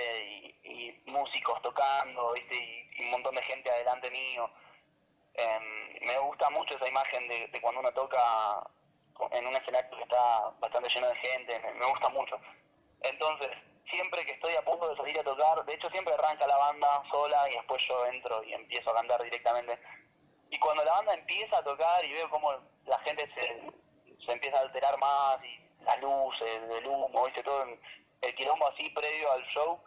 y, 0.65 1.03
músicos 1.07 1.61
tocando, 1.63 2.33
¿viste? 2.33 2.57
Y, 2.57 3.05
un 3.05 3.11
montón 3.11 3.35
de 3.35 3.43
gente 3.43 3.71
adelante 3.71 4.11
mío. 4.11 4.51
Em, 5.35 6.07
me 6.07 6.19
gusta 6.19 6.49
mucho 6.51 6.77
esa 6.77 6.89
imagen 6.89 7.29
de, 7.29 7.61
cuando 7.61 7.81
uno 7.81 7.93
toca 7.93 8.19
en 9.33 9.47
un 9.47 9.55
escenario 9.55 9.91
que 9.97 10.03
está 10.03 10.53
bastante 10.61 10.89
lleno 10.89 11.09
de 11.09 11.17
gente, 11.17 11.61
me, 11.79 11.87
gusta 11.87 12.09
mucho. 12.11 12.37
Entonces, 13.03 13.51
siempre 13.91 14.25
que 14.25 14.33
estoy 14.33 14.55
a 14.55 14.65
punto 14.65 14.89
de 14.89 14.97
salir 14.97 15.19
a 15.19 15.25
tocar, 15.25 15.65
de 15.65 15.75
hecho 15.75 15.89
siempre 15.91 16.15
arranca 16.15 16.47
la 16.47 16.57
banda 16.57 17.03
sola 17.11 17.49
y 17.51 17.55
después 17.55 17.83
yo 17.89 18.07
entro 18.07 18.43
y 18.45 18.53
empiezo 18.53 18.91
a 18.91 18.95
cantar 18.95 19.23
directamente. 19.23 19.79
Y 20.51 20.59
cuando 20.59 20.85
la 20.85 20.93
banda 20.93 21.15
empieza 21.15 21.59
a 21.59 21.65
tocar 21.65 22.05
y 22.05 22.13
veo 22.13 22.29
como 22.31 22.53
la 22.87 22.99
gente 23.01 23.29
se, 23.37 24.25
se 24.25 24.33
empieza 24.33 24.59
a 24.59 24.63
alterar 24.63 24.99
más 24.99 25.39
y 25.45 25.85
las 25.85 26.01
luces, 26.01 26.61
el 26.79 26.89
humo, 26.89 27.25
¿viste? 27.25 27.43
todo 27.43 27.65
el 28.23 28.35
quilombo 28.35 28.69
así 28.69 28.89
previo 28.91 29.33
al 29.33 29.43
show, 29.49 29.81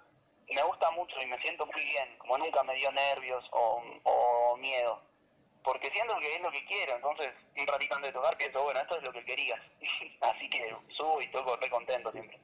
me 0.53 0.61
gusta 0.63 0.91
mucho 0.91 1.15
y 1.21 1.25
me 1.27 1.37
siento 1.41 1.65
muy 1.65 1.83
bien, 1.83 2.17
como 2.19 2.37
nunca 2.37 2.63
me 2.63 2.75
dio 2.75 2.91
nervios 2.91 3.43
o, 3.51 4.55
miedo, 4.57 5.01
porque 5.65 5.89
siento 5.91 6.15
que 6.17 6.35
es 6.35 6.41
lo 6.41 6.51
que 6.51 6.63
quiero, 6.65 6.95
entonces 6.95 7.33
un 7.57 7.67
ratito 7.67 7.95
antes 7.95 8.13
de 8.13 8.19
tocar 8.19 8.37
pienso, 8.37 8.63
bueno, 8.63 8.79
esto 8.79 8.97
es 8.97 9.03
lo 9.03 9.11
que 9.11 9.25
quería, 9.25 9.61
así 10.21 10.49
que 10.49 10.75
subo 10.97 11.19
y 11.21 11.27
toco 11.31 11.57
re 11.57 11.69
contento 11.69 12.11
siempre. 12.11 12.39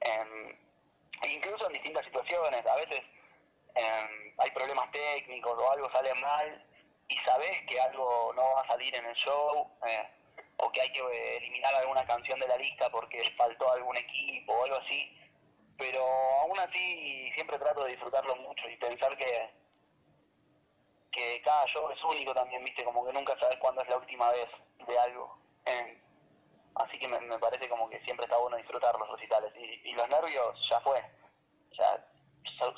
Em, 0.00 0.58
incluso 1.30 1.66
en 1.68 1.72
distintas 1.74 2.04
situaciones, 2.04 2.66
a 2.66 2.76
veces 2.76 3.00
em, 3.74 4.34
hay 4.38 4.50
problemas 4.50 4.90
técnicos 4.90 5.54
o 5.56 5.70
algo 5.70 5.90
sale 5.92 6.12
mal 6.16 6.66
y 7.08 7.16
sabes 7.18 7.60
que 7.68 7.80
algo 7.80 8.32
no 8.34 8.42
va 8.42 8.60
a 8.62 8.68
salir 8.68 8.94
en 8.96 9.06
el 9.06 9.14
show. 9.14 9.70
Eh, 9.86 10.08
o 10.58 10.70
que 10.72 10.80
hay 10.80 10.92
que 10.92 11.00
eh, 11.00 11.36
eliminar 11.36 11.74
alguna 11.76 12.04
canción 12.06 12.38
de 12.38 12.48
la 12.48 12.56
lista 12.56 12.88
porque 12.90 13.22
faltó 13.36 13.70
algún 13.72 13.96
equipo 13.96 14.54
o 14.54 14.64
algo 14.64 14.76
así, 14.76 15.18
pero 15.78 16.00
aún 16.40 16.58
así 16.60 17.30
siempre 17.34 17.58
trato 17.58 17.84
de 17.84 17.92
disfrutarlo 17.92 18.36
mucho 18.36 18.68
y 18.68 18.76
pensar 18.76 19.16
que, 19.18 19.50
que 21.16 21.42
cada 21.42 21.66
show 21.66 21.90
es 21.90 22.04
único 22.04 22.34
también, 22.34 22.62
viste, 22.62 22.84
como 22.84 23.04
que 23.04 23.12
nunca 23.12 23.34
sabes 23.40 23.56
cuándo 23.56 23.82
es 23.82 23.88
la 23.88 23.96
última 23.96 24.30
vez 24.30 24.46
de 24.86 24.98
algo. 24.98 25.38
así 26.74 26.98
que 26.98 27.08
me, 27.08 27.38
parece 27.38 27.68
como 27.68 27.88
que 27.88 28.00
siempre 28.04 28.24
está 28.24 28.36
bueno 28.38 28.56
disfrutar 28.58 28.94
los 28.98 29.10
recitales 29.10 29.52
y, 29.56 29.92
los 29.94 30.08
nervios 30.08 30.68
ya 30.70 30.80
fue. 30.80 31.02
Ya, 31.72 32.08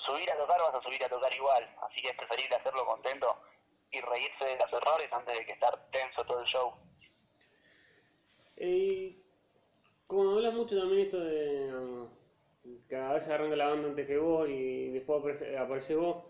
subir 0.07 0.31
a 0.31 0.37
tocar 0.37 0.61
vas 0.61 0.75
a 0.75 0.83
subir 0.83 1.05
a 1.05 1.09
tocar 1.09 1.33
igual, 1.35 1.77
así 1.83 2.01
que 2.01 2.09
es 2.09 2.17
preferible 2.17 2.57
hacerlo 2.57 2.87
contento 2.87 3.43
y 3.91 4.01
reírse 4.01 4.45
de 4.45 4.57
los 4.57 4.73
errores 4.73 5.09
antes 5.13 5.39
de 5.39 5.47
que 5.47 5.53
estar 5.53 5.91
tenso 5.91 6.25
todo 6.25 6.41
el 6.41 6.47
show. 6.47 6.75
Y 8.57 9.23
como 10.07 10.33
hablas 10.33 10.55
mucho 10.55 10.79
también 10.79 11.03
esto 11.03 11.21
de 11.21 12.09
que 12.89 12.97
a 12.97 13.13
veces 13.13 13.31
arranca 13.31 13.57
la 13.57 13.69
banda 13.69 13.89
antes 13.89 14.07
que 14.07 14.19
vos 14.19 14.49
y 14.49 14.91
después 14.91 15.19
aparece, 15.59 15.95
vos, 15.97 16.25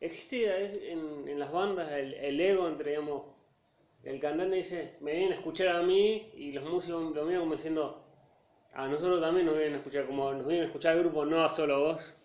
¿existe 0.00 0.92
en, 0.92 1.28
en 1.28 1.38
las 1.38 1.52
bandas 1.52 1.90
el, 1.92 2.14
el, 2.14 2.40
ego 2.40 2.66
entre, 2.68 2.90
digamos, 2.90 3.22
el 4.04 4.20
cantante 4.20 4.56
dice, 4.56 4.96
me 5.00 5.12
vienen 5.12 5.32
a 5.32 5.36
escuchar 5.36 5.68
a 5.68 5.82
mí 5.82 6.30
y 6.34 6.52
los 6.52 6.64
músicos 6.64 7.14
lo 7.14 7.24
miran 7.24 7.42
como 7.42 7.56
diciendo, 7.56 8.04
a 8.74 8.86
nosotros 8.86 9.20
también 9.20 9.46
nos 9.46 9.56
vienen 9.56 9.74
a 9.74 9.78
escuchar, 9.78 10.06
como 10.06 10.32
nos 10.32 10.46
vienen 10.46 10.64
a 10.64 10.66
escuchar 10.66 10.92
al 10.92 11.00
grupo, 11.00 11.24
no 11.24 11.44
a 11.44 11.50
solo 11.50 11.80
vos? 11.80 12.16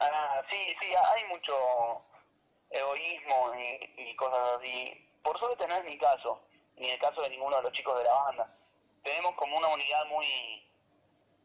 Ah, 0.00 0.42
sí, 0.50 0.58
sí, 0.80 0.88
hay 0.94 1.28
mucho 1.28 1.54
egoísmo 2.70 3.52
y, 3.58 4.10
y 4.10 4.16
cosas 4.16 4.58
así. 4.58 5.06
Por 5.22 5.38
suerte 5.38 5.66
no 5.68 5.74
es 5.74 5.84
mi 5.84 5.98
caso 5.98 6.40
ni 6.76 6.88
el 6.88 6.98
caso 6.98 7.20
de 7.22 7.28
ninguno 7.30 7.56
de 7.56 7.62
los 7.62 7.72
chicos 7.72 7.96
de 7.98 8.04
la 8.04 8.14
banda. 8.14 8.56
Tenemos 9.04 9.32
como 9.36 9.56
una 9.56 9.68
unidad 9.68 10.06
muy 10.06 10.26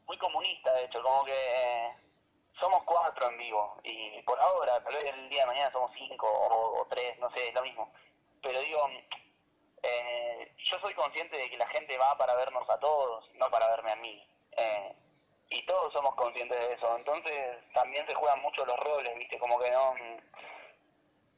muy 0.06 0.16
comunista, 0.18 0.72
de 0.74 0.84
hecho, 0.84 1.02
como 1.02 1.24
que 1.24 1.32
eh, 1.32 1.96
somos 2.60 2.82
cuatro 2.84 3.30
en 3.30 3.38
vivo 3.38 3.78
y 3.82 4.22
por 4.22 4.40
ahora, 4.40 4.82
tal 4.82 4.94
vez 4.94 5.12
el 5.12 5.28
día 5.28 5.42
de 5.42 5.46
mañana 5.46 5.70
somos 5.72 5.90
cinco 5.96 6.26
o, 6.28 6.86
tres, 6.88 7.18
no 7.18 7.30
sé, 7.34 7.48
es 7.48 7.54
lo 7.54 7.62
mismo. 7.62 7.92
Pero 8.42 8.60
digo, 8.60 8.88
eh, 9.82 10.54
yo 10.58 10.78
soy 10.80 10.94
consciente 10.94 11.36
de 11.36 11.48
que 11.50 11.58
la 11.58 11.68
gente 11.68 11.98
va 11.98 12.16
para 12.16 12.34
vernos 12.36 12.68
a 12.70 12.78
todos, 12.78 13.28
no 13.34 13.50
para 13.50 13.68
verme 13.68 13.92
a 13.92 13.96
mí. 13.96 14.28
Eh, 14.52 14.96
y 15.50 15.64
todos 15.66 15.92
somos 15.92 16.14
conscientes 16.14 16.58
de 16.58 16.74
eso. 16.74 16.96
Entonces 16.96 17.58
también 17.74 18.06
se 18.08 18.14
juegan 18.14 18.40
mucho 18.42 18.64
los 18.64 18.78
roles, 18.80 19.14
¿viste? 19.16 19.38
Como 19.38 19.58
que 19.58 19.70
no... 19.70 19.94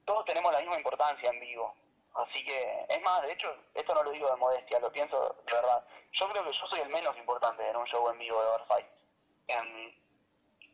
Todos 0.04 0.24
tenemos 0.24 0.52
la 0.52 0.60
misma 0.60 0.76
importancia 0.76 1.28
en 1.30 1.40
vivo. 1.40 1.74
Así 2.14 2.44
que, 2.44 2.86
es 2.88 3.02
más, 3.02 3.22
de 3.22 3.32
hecho, 3.32 3.54
esto 3.74 3.94
no 3.94 4.02
lo 4.02 4.10
digo 4.10 4.28
de 4.28 4.36
modestia, 4.36 4.80
lo 4.80 4.90
pienso 4.90 5.36
de 5.46 5.54
verdad. 5.54 5.84
Yo 6.12 6.28
creo 6.28 6.44
que 6.44 6.52
yo 6.52 6.66
soy 6.66 6.80
el 6.80 6.88
menos 6.88 7.16
importante 7.16 7.68
en 7.68 7.76
un 7.76 7.86
show 7.86 8.08
en 8.10 8.18
vivo 8.18 8.40
de 8.40 8.48
Overfight. 8.48 8.86
Em, 9.48 9.94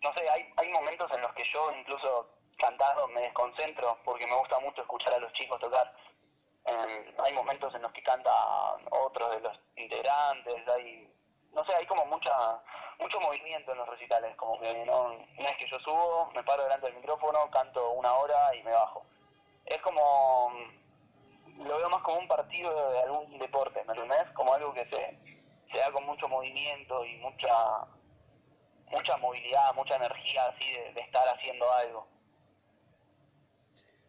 no 0.05 0.13
sé, 0.15 0.29
hay, 0.29 0.53
hay 0.57 0.69
momentos 0.69 1.11
en 1.13 1.23
los 1.23 1.33
que 1.33 1.45
yo 1.45 1.73
incluso 1.73 2.29
cantando 2.59 3.09
me 3.09 3.23
desconcentro 3.23 3.99
porque 4.05 4.27
me 4.27 4.37
gusta 4.37 4.59
mucho 4.61 4.83
escuchar 4.83 5.15
a 5.15 5.19
los 5.19 5.33
chicos 5.33 5.59
tocar. 5.61 5.93
Em, 6.67 7.15
hay 7.25 7.33
momentos 7.35 7.75
en 7.75 7.83
los 7.83 7.93
que 7.93 8.03
cantan 8.03 8.33
otros 8.91 9.35
de 9.35 9.41
los 9.41 9.59
integrantes, 9.77 10.69
hay, 10.69 11.13
no 11.53 11.65
sé, 11.65 11.75
hay 11.75 11.85
como 11.87 12.05
mucha 12.07 12.33
mucho 13.01 13.19
movimiento 13.21 13.73
en 13.73 13.79
los 13.79 13.89
recitales, 13.89 14.37
como 14.37 14.59
que 14.61 14.85
no, 14.85 15.09
no 15.09 15.49
es 15.49 15.57
que 15.57 15.67
yo 15.67 15.79
subo, 15.85 16.31
me 16.35 16.43
paro 16.45 16.63
delante 16.63 16.87
del 16.87 16.97
micrófono, 16.97 17.51
canto 17.51 17.91
una 17.93 18.13
hora 18.15 18.55
y 18.55 18.63
me 18.63 18.73
bajo. 18.73 19.05
Es 19.67 19.79
como 19.79 20.53
lo 21.59 21.79
veo 21.79 21.89
más 21.89 22.03
como 22.03 22.19
un 22.19 22.29
partido 22.29 22.93
de 22.93 23.01
algún 23.01 23.39
deporte, 23.39 23.83
¿me 23.85 23.93
entendés? 23.93 24.25
Como 24.35 24.55
algo 24.55 24.73
que 24.73 24.87
se, 24.91 25.19
se 25.73 25.81
da 25.81 25.91
con 25.93 26.05
mucho 26.05 26.29
movimiento 26.29 27.05
y 27.05 27.17
mucha 27.19 27.87
mucha 28.95 29.17
movilidad, 29.19 29.75
mucha 29.75 29.97
energía 29.97 30.47
así 30.47 30.73
de, 30.73 31.03
estar 31.03 31.25
haciendo 31.35 31.67
algo. 31.73 32.07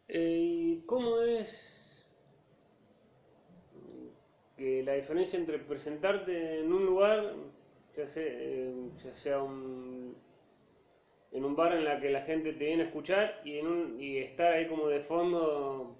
Eh, 0.08 0.39
¿Y 0.39 0.86
cómo 0.86 1.19
es 1.21 2.06
que 4.58 4.84
la 4.84 4.93
diferencia 4.93 5.39
entre 5.39 5.60
presentarte 5.60 6.60
en 6.60 6.71
un 6.71 6.86
lugar, 6.86 7.34
ya 7.95 8.08
sea, 8.08 8.24
eh, 8.26 8.74
ya 9.04 9.13
sea 9.13 9.41
un, 9.41 10.15
en 11.32 11.45
un 11.45 11.56
bar 11.56 11.74
en 11.74 11.86
la 11.86 12.00
que 12.00 12.10
la 12.10 12.21
gente 12.21 12.54
te 12.54 12.65
viene 12.65 12.84
a 12.84 12.86
escuchar 12.86 13.41
y, 13.43 13.60
en 13.60 13.67
un, 13.67 14.00
y 14.00 14.19
estar 14.19 14.54
ahí 14.54 14.67
como 14.67 14.88
de 14.88 15.02
fondo 15.02 15.98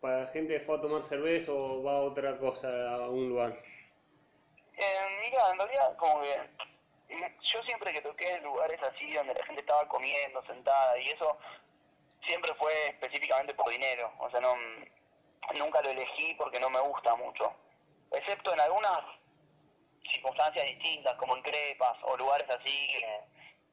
para 0.00 0.26
gente 0.26 0.54
que 0.54 0.60
fue 0.60 0.76
a 0.76 0.80
tomar 0.80 1.04
cerveza 1.04 1.52
o 1.52 1.82
va 1.82 1.92
a 1.92 2.02
otra 2.02 2.36
cosa, 2.36 2.96
a 2.96 3.08
un 3.08 3.28
lugar? 3.28 3.62
Eh, 4.76 4.84
mira, 5.22 5.52
en 5.52 5.58
realidad 5.58 5.96
como 5.96 6.20
que 6.20 6.71
yo 7.42 7.60
siempre 7.66 7.92
que 7.92 8.00
toqué 8.00 8.34
en 8.34 8.44
lugares 8.44 8.78
así 8.82 9.12
donde 9.12 9.34
la 9.34 9.44
gente 9.44 9.62
estaba 9.62 9.86
comiendo, 9.88 10.44
sentada 10.46 10.98
y 10.98 11.08
eso, 11.08 11.38
siempre 12.26 12.52
fue 12.54 12.72
específicamente 12.86 13.54
por 13.54 13.70
dinero. 13.70 14.12
O 14.18 14.30
sea, 14.30 14.40
no, 14.40 14.54
nunca 15.58 15.82
lo 15.82 15.90
elegí 15.90 16.34
porque 16.34 16.60
no 16.60 16.70
me 16.70 16.80
gusta 16.80 17.14
mucho. 17.16 17.52
Excepto 18.12 18.52
en 18.52 18.60
algunas 18.60 19.00
circunstancias 20.10 20.66
distintas, 20.66 21.14
como 21.14 21.36
en 21.36 21.42
crepas 21.42 21.96
o 22.02 22.16
lugares 22.16 22.48
así 22.50 22.88
que, 22.88 23.20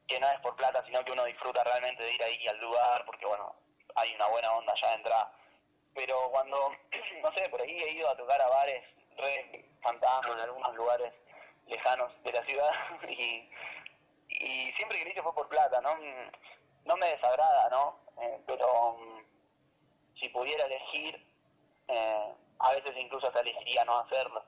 que 0.08 0.20
no 0.20 0.26
es 0.28 0.40
por 0.40 0.56
plata, 0.56 0.82
sino 0.86 1.04
que 1.04 1.12
uno 1.12 1.24
disfruta 1.24 1.62
realmente 1.64 2.02
de 2.02 2.14
ir 2.14 2.22
ahí 2.22 2.46
al 2.48 2.58
lugar 2.60 3.04
porque, 3.04 3.26
bueno, 3.26 3.54
hay 3.96 4.14
una 4.14 4.26
buena 4.28 4.52
onda 4.52 4.74
ya 4.80 4.88
de 4.88 4.94
entrada 4.94 5.36
pero 5.94 6.30
cuando, 6.30 6.56
no 7.22 7.32
sé, 7.36 7.48
por 7.50 7.60
ahí 7.62 7.70
he 7.70 7.92
ido 7.92 8.08
a 8.08 8.16
tocar 8.16 8.40
a 8.40 8.48
bares 8.48 8.80
re 9.16 9.68
fantasmas 9.82 10.36
en 10.36 10.42
algunos 10.42 10.74
lugares 10.74 11.12
lejanos 11.70 12.12
de 12.24 12.32
la 12.32 12.44
ciudad 12.46 12.72
y, 13.08 13.50
y 14.28 14.72
siempre 14.76 14.98
que 14.98 15.04
lo 15.04 15.10
hice 15.10 15.22
fue 15.22 15.34
por 15.34 15.48
plata, 15.48 15.80
¿no? 15.80 15.96
No 16.84 16.96
me 16.96 17.06
desagrada, 17.06 17.68
¿no? 17.70 17.98
Eh, 18.20 18.40
pero 18.46 18.96
mm, 18.98 19.24
si 20.20 20.28
pudiera 20.30 20.64
elegir, 20.64 21.26
eh, 21.88 22.34
a 22.58 22.70
veces 22.72 22.92
incluso 22.96 23.26
hasta 23.26 23.40
elegiría 23.40 23.84
no 23.84 23.98
hacerlo. 23.98 24.44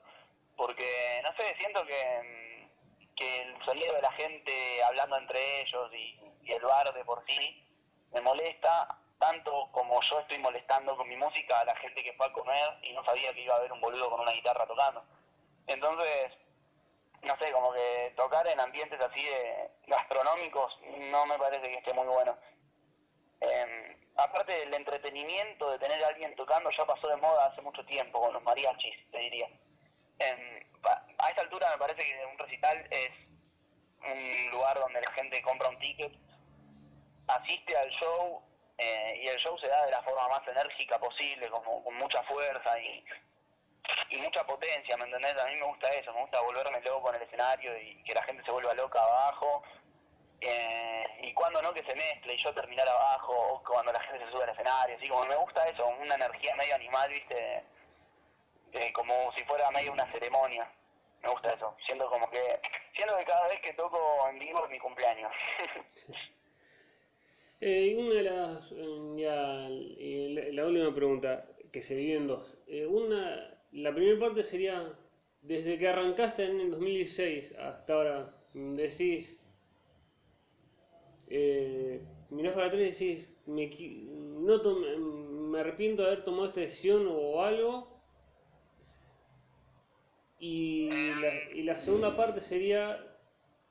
Porque, 0.55 0.85
no 1.23 1.29
sé, 1.37 1.55
siento 1.57 1.83
que, 1.85 2.21
mm, 2.23 3.15
que 3.15 3.41
el 3.41 3.65
sonido 3.65 3.93
de 3.95 4.01
la 4.01 4.11
gente 4.13 4.83
hablando 4.83 5.17
entre 5.17 5.61
ellos 5.61 5.91
y, 5.93 6.19
y 6.43 6.51
el 6.51 6.61
bar 6.63 6.93
de 6.93 7.05
por 7.05 7.23
sí 7.27 7.63
me 8.11 8.21
molesta 8.21 8.99
tanto 9.19 9.69
como 9.71 10.01
yo 10.01 10.19
estoy 10.19 10.37
molestando 10.39 10.97
con 10.97 11.07
mi 11.07 11.15
música 11.15 11.59
a 11.59 11.65
la 11.65 11.75
gente 11.77 12.03
que 12.03 12.13
fue 12.13 12.25
a 12.25 12.33
comer 12.33 12.79
y 12.83 12.93
no 12.93 13.03
sabía 13.05 13.33
que 13.33 13.43
iba 13.43 13.53
a 13.53 13.57
haber 13.57 13.71
un 13.71 13.79
boludo 13.79 14.09
con 14.09 14.19
una 14.19 14.31
guitarra 14.31 14.65
tocando. 14.67 15.03
Entonces, 15.67 16.27
no 17.23 17.37
sé, 17.39 17.51
como 17.51 17.71
que 17.73 18.13
tocar 18.15 18.45
en 18.47 18.59
ambientes 18.59 18.99
así 18.99 19.23
de 19.23 19.71
gastronómicos 19.87 20.79
no 21.11 21.25
me 21.25 21.37
parece 21.37 21.61
que 21.61 21.79
esté 21.79 21.93
muy 21.93 22.07
bueno. 22.07 22.37
Eh, 23.41 23.97
aparte 24.17 24.53
del 24.59 24.73
entretenimiento 24.73 25.71
de 25.71 25.79
tener 25.79 26.03
a 26.03 26.07
alguien 26.07 26.35
tocando 26.35 26.69
ya 26.69 26.85
pasó 26.85 27.07
de 27.07 27.17
moda 27.17 27.45
hace 27.47 27.61
mucho 27.61 27.85
tiempo 27.85 28.21
con 28.21 28.33
los 28.33 28.43
mariachis, 28.43 29.09
te 29.11 29.19
diría. 29.19 29.47
Eh, 30.19 30.67
a 30.83 31.29
esta 31.29 31.41
altura 31.41 31.69
me 31.71 31.77
parece 31.77 32.05
que 32.05 32.25
un 32.25 32.37
recital 32.37 32.87
es 32.91 33.09
un 34.05 34.51
lugar 34.51 34.77
donde 34.79 35.01
la 35.01 35.11
gente 35.13 35.41
compra 35.41 35.69
un 35.69 35.79
ticket, 35.79 36.13
asiste 37.27 37.77
al 37.77 37.89
show 37.91 38.43
eh, 38.77 39.21
y 39.23 39.27
el 39.27 39.37
show 39.37 39.57
se 39.59 39.67
da 39.67 39.85
de 39.85 39.91
la 39.91 40.03
forma 40.03 40.27
más 40.27 40.47
enérgica 40.47 40.99
posible, 40.99 41.49
como 41.49 41.83
con 41.83 41.95
mucha 41.95 42.21
fuerza 42.23 42.79
y, 42.81 43.05
y 44.09 44.17
mucha 44.17 44.45
potencia, 44.45 44.97
¿me 44.97 45.05
entendés? 45.05 45.35
A 45.37 45.47
mí 45.47 45.55
me 45.59 45.67
gusta 45.67 45.89
eso, 45.89 46.13
me 46.13 46.21
gusta 46.21 46.41
volverme 46.41 46.81
loco 46.81 47.09
en 47.09 47.15
el 47.15 47.21
escenario 47.23 47.77
y 47.77 48.03
que 48.03 48.13
la 48.13 48.23
gente 48.23 48.43
se 48.45 48.51
vuelva 48.51 48.73
loca 48.73 49.01
abajo. 49.01 49.63
Eh, 50.41 51.03
y 51.21 51.33
cuando 51.33 51.61
no, 51.61 51.73
que 51.73 51.83
se 51.87 51.95
mezcle 51.95 52.33
y 52.33 52.43
yo 52.43 52.53
terminar 52.53 52.87
abajo, 52.87 53.33
o 53.33 53.63
cuando 53.63 53.93
la 53.93 53.99
gente 54.01 54.25
se 54.25 54.31
sube 54.31 54.43
al 54.43 54.49
escenario, 54.49 54.97
así 54.97 55.07
como 55.09 55.25
me 55.25 55.35
gusta 55.35 55.63
eso, 55.65 55.87
una 55.87 56.15
energía 56.15 56.55
medio 56.55 56.75
animal, 56.75 57.09
¿viste? 57.09 57.63
Eh, 58.73 58.91
como 58.91 59.13
si 59.37 59.45
fuera 59.45 59.69
medio 59.71 59.91
una 59.91 60.11
ceremonia. 60.11 60.69
Me 61.21 61.29
gusta 61.29 61.51
eso. 61.53 61.75
Siento 61.85 62.09
como 62.09 62.29
que, 62.29 62.59
siento 62.93 63.17
que 63.17 63.23
cada 63.23 63.47
vez 63.47 63.59
que 63.61 63.73
toco 63.73 63.99
en 64.29 64.39
vivo 64.39 64.63
es 64.65 64.69
mi 64.69 64.79
cumpleaños. 64.79 65.31
Eh, 67.65 67.95
una 67.97 68.15
de 68.15 68.23
las, 68.23 68.73
eh, 68.73 69.13
ya, 69.15 70.51
la, 70.51 70.65
última 70.65 70.93
pregunta, 70.93 71.45
que 71.71 71.81
se 71.81 72.13
en 72.13 72.27
dos. 72.27 72.57
Una, 72.89 73.53
la 73.73 73.93
primera 73.93 74.19
parte 74.19 74.43
sería, 74.43 74.93
desde 75.41 75.77
que 75.77 75.87
arrancaste 75.87 76.45
en 76.45 76.59
el 76.59 76.71
2016 76.71 77.55
hasta 77.59 77.93
ahora, 77.93 78.35
decís, 78.53 79.39
eh, 81.27 82.01
mirás 82.29 82.53
para 82.53 82.67
atrás 82.67 82.81
y 82.81 82.85
decís, 82.85 83.37
me, 83.47 83.69
no 84.39 84.61
me 85.49 85.59
arrepiento 85.59 86.03
de 86.03 86.09
haber 86.09 86.23
tomado 86.23 86.45
esta 86.45 86.61
decisión 86.61 87.07
o 87.09 87.41
algo. 87.41 87.91
Y 90.39 90.89
la, 91.21 91.51
y 91.53 91.63
la 91.63 91.79
segunda 91.79 92.15
parte 92.17 92.41
sería, 92.41 93.17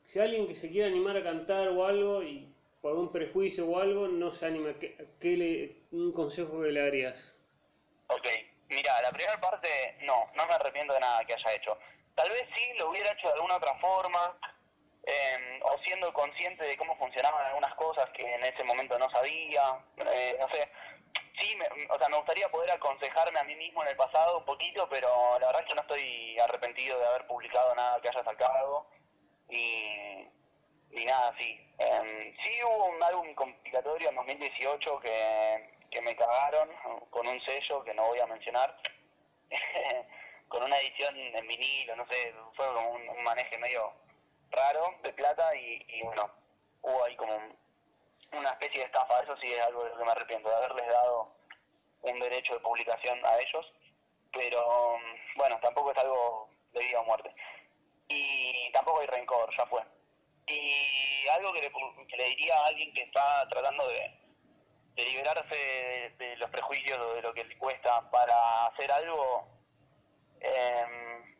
si 0.02 0.18
alguien 0.18 0.46
que 0.46 0.56
se 0.56 0.70
quiera 0.70 0.88
animar 0.88 1.16
a 1.16 1.22
cantar 1.22 1.68
o 1.68 1.84
algo 1.84 2.22
y 2.22 2.48
por 2.80 2.96
un 2.96 3.12
prejuicio 3.12 3.68
o 3.68 3.78
algo 3.78 4.08
no 4.08 4.32
se 4.32 4.46
anima, 4.46 4.78
¿qué, 4.78 4.96
qué 5.20 5.36
le, 5.36 5.76
un 5.92 6.12
consejo 6.12 6.62
que 6.62 6.72
le 6.72 6.80
darías? 6.80 7.36
Ok, 8.08 8.26
mira, 8.74 9.00
la 9.02 9.10
primera 9.10 9.40
parte 9.40 9.96
no, 10.00 10.30
no 10.34 10.46
me 10.46 10.54
arrepiento 10.54 10.94
de 10.94 11.00
nada 11.00 11.24
que 11.24 11.34
haya 11.34 11.52
hecho. 11.54 11.78
Tal 12.14 12.28
vez 12.28 12.44
sí 12.54 12.72
lo 12.78 12.90
hubiera 12.90 13.10
hecho 13.12 13.28
de 13.28 13.34
alguna 13.34 13.56
otra 13.56 13.74
forma, 13.78 14.38
eh, 15.04 15.60
o 15.62 15.78
siendo 15.82 16.12
consciente 16.12 16.64
de 16.64 16.76
cómo 16.76 16.96
funcionaban 16.96 17.44
algunas 17.46 17.74
cosas 17.74 18.06
que 18.16 18.22
en 18.22 18.42
ese 18.44 18.62
momento 18.64 18.98
no 18.98 19.10
sabía, 19.10 19.84
eh, 19.96 20.36
no 20.38 20.48
sé. 20.50 20.70
Sí, 21.38 21.56
me, 21.56 21.64
o 21.88 21.98
sea, 21.98 22.08
me 22.08 22.16
gustaría 22.18 22.48
poder 22.50 22.70
aconsejarme 22.70 23.38
a 23.40 23.44
mí 23.44 23.56
mismo 23.56 23.82
en 23.82 23.88
el 23.88 23.96
pasado 23.96 24.38
un 24.38 24.44
poquito, 24.44 24.88
pero 24.88 25.08
la 25.40 25.46
verdad 25.46 25.62
es 25.62 25.68
que 25.68 25.74
no 25.74 25.80
estoy 25.80 26.38
arrepentido 26.38 26.98
de 26.98 27.06
haber 27.06 27.26
publicado 27.26 27.74
nada 27.74 28.00
que 28.00 28.08
haya 28.10 28.22
sacado, 28.22 28.86
ni, 29.48 30.30
ni 30.90 31.04
nada 31.04 31.28
así. 31.34 31.58
Eh, 31.78 32.34
sí 32.44 32.52
hubo 32.64 32.86
un 32.86 33.02
álbum 33.02 33.34
compilatorio 33.34 34.10
en 34.10 34.14
2018 34.14 35.00
que, 35.00 35.71
que 35.92 36.00
me 36.00 36.16
cagaron 36.16 36.70
con 37.10 37.26
un 37.26 37.40
sello 37.44 37.84
que 37.84 37.94
no 37.94 38.06
voy 38.06 38.18
a 38.18 38.26
mencionar, 38.26 38.76
con 40.48 40.64
una 40.64 40.76
edición 40.78 41.16
en 41.16 41.46
vinilo, 41.46 41.96
no 41.96 42.06
sé, 42.10 42.34
fue 42.56 42.66
como 42.72 42.90
un, 42.92 43.24
maneje 43.24 43.58
medio 43.58 43.92
raro 44.50 44.94
de 45.02 45.12
plata 45.12 45.54
y, 45.54 46.02
bueno, 46.02 46.30
hubo 46.82 47.04
ahí 47.04 47.14
como 47.16 47.34
un- 47.34 47.58
una 48.32 48.48
especie 48.50 48.80
de 48.80 48.86
estafa, 48.86 49.20
eso 49.20 49.36
sí 49.40 49.52
es 49.52 49.60
algo 49.66 49.84
de 49.84 49.90
lo 49.90 49.98
que 49.98 50.04
me 50.04 50.10
arrepiento, 50.10 50.48
de 50.48 50.56
haberles 50.56 50.88
dado 50.88 51.36
un 52.02 52.16
derecho 52.16 52.54
de 52.54 52.60
publicación 52.60 53.20
a 53.24 53.38
ellos, 53.38 53.72
pero 54.32 54.98
mm, 54.98 55.36
bueno, 55.38 55.58
tampoco 55.60 55.92
es 55.92 55.98
algo 55.98 56.48
de 56.72 56.80
vida 56.80 57.00
o 57.00 57.04
muerte 57.04 57.34
y 58.08 58.70
tampoco 58.72 59.00
hay 59.00 59.06
rencor, 59.06 59.54
ya 59.56 59.66
fue. 59.66 59.82
Y 60.46 61.28
algo 61.28 61.52
que 61.52 61.60
le, 61.60 61.70
que 62.08 62.16
le 62.16 62.24
diría 62.24 62.54
a 62.58 62.66
alguien 62.68 62.92
que 62.94 63.02
está 63.02 63.48
tratando 63.50 63.86
de, 63.86 64.21
de 64.94 65.04
liberarse 65.04 66.14
de, 66.18 66.36
los 66.36 66.50
prejuicios 66.50 67.14
de 67.14 67.22
lo 67.22 67.32
que 67.32 67.44
le 67.44 67.56
cuesta 67.58 68.10
para 68.10 68.66
hacer 68.66 68.90
algo, 68.92 69.46
em, 70.40 71.36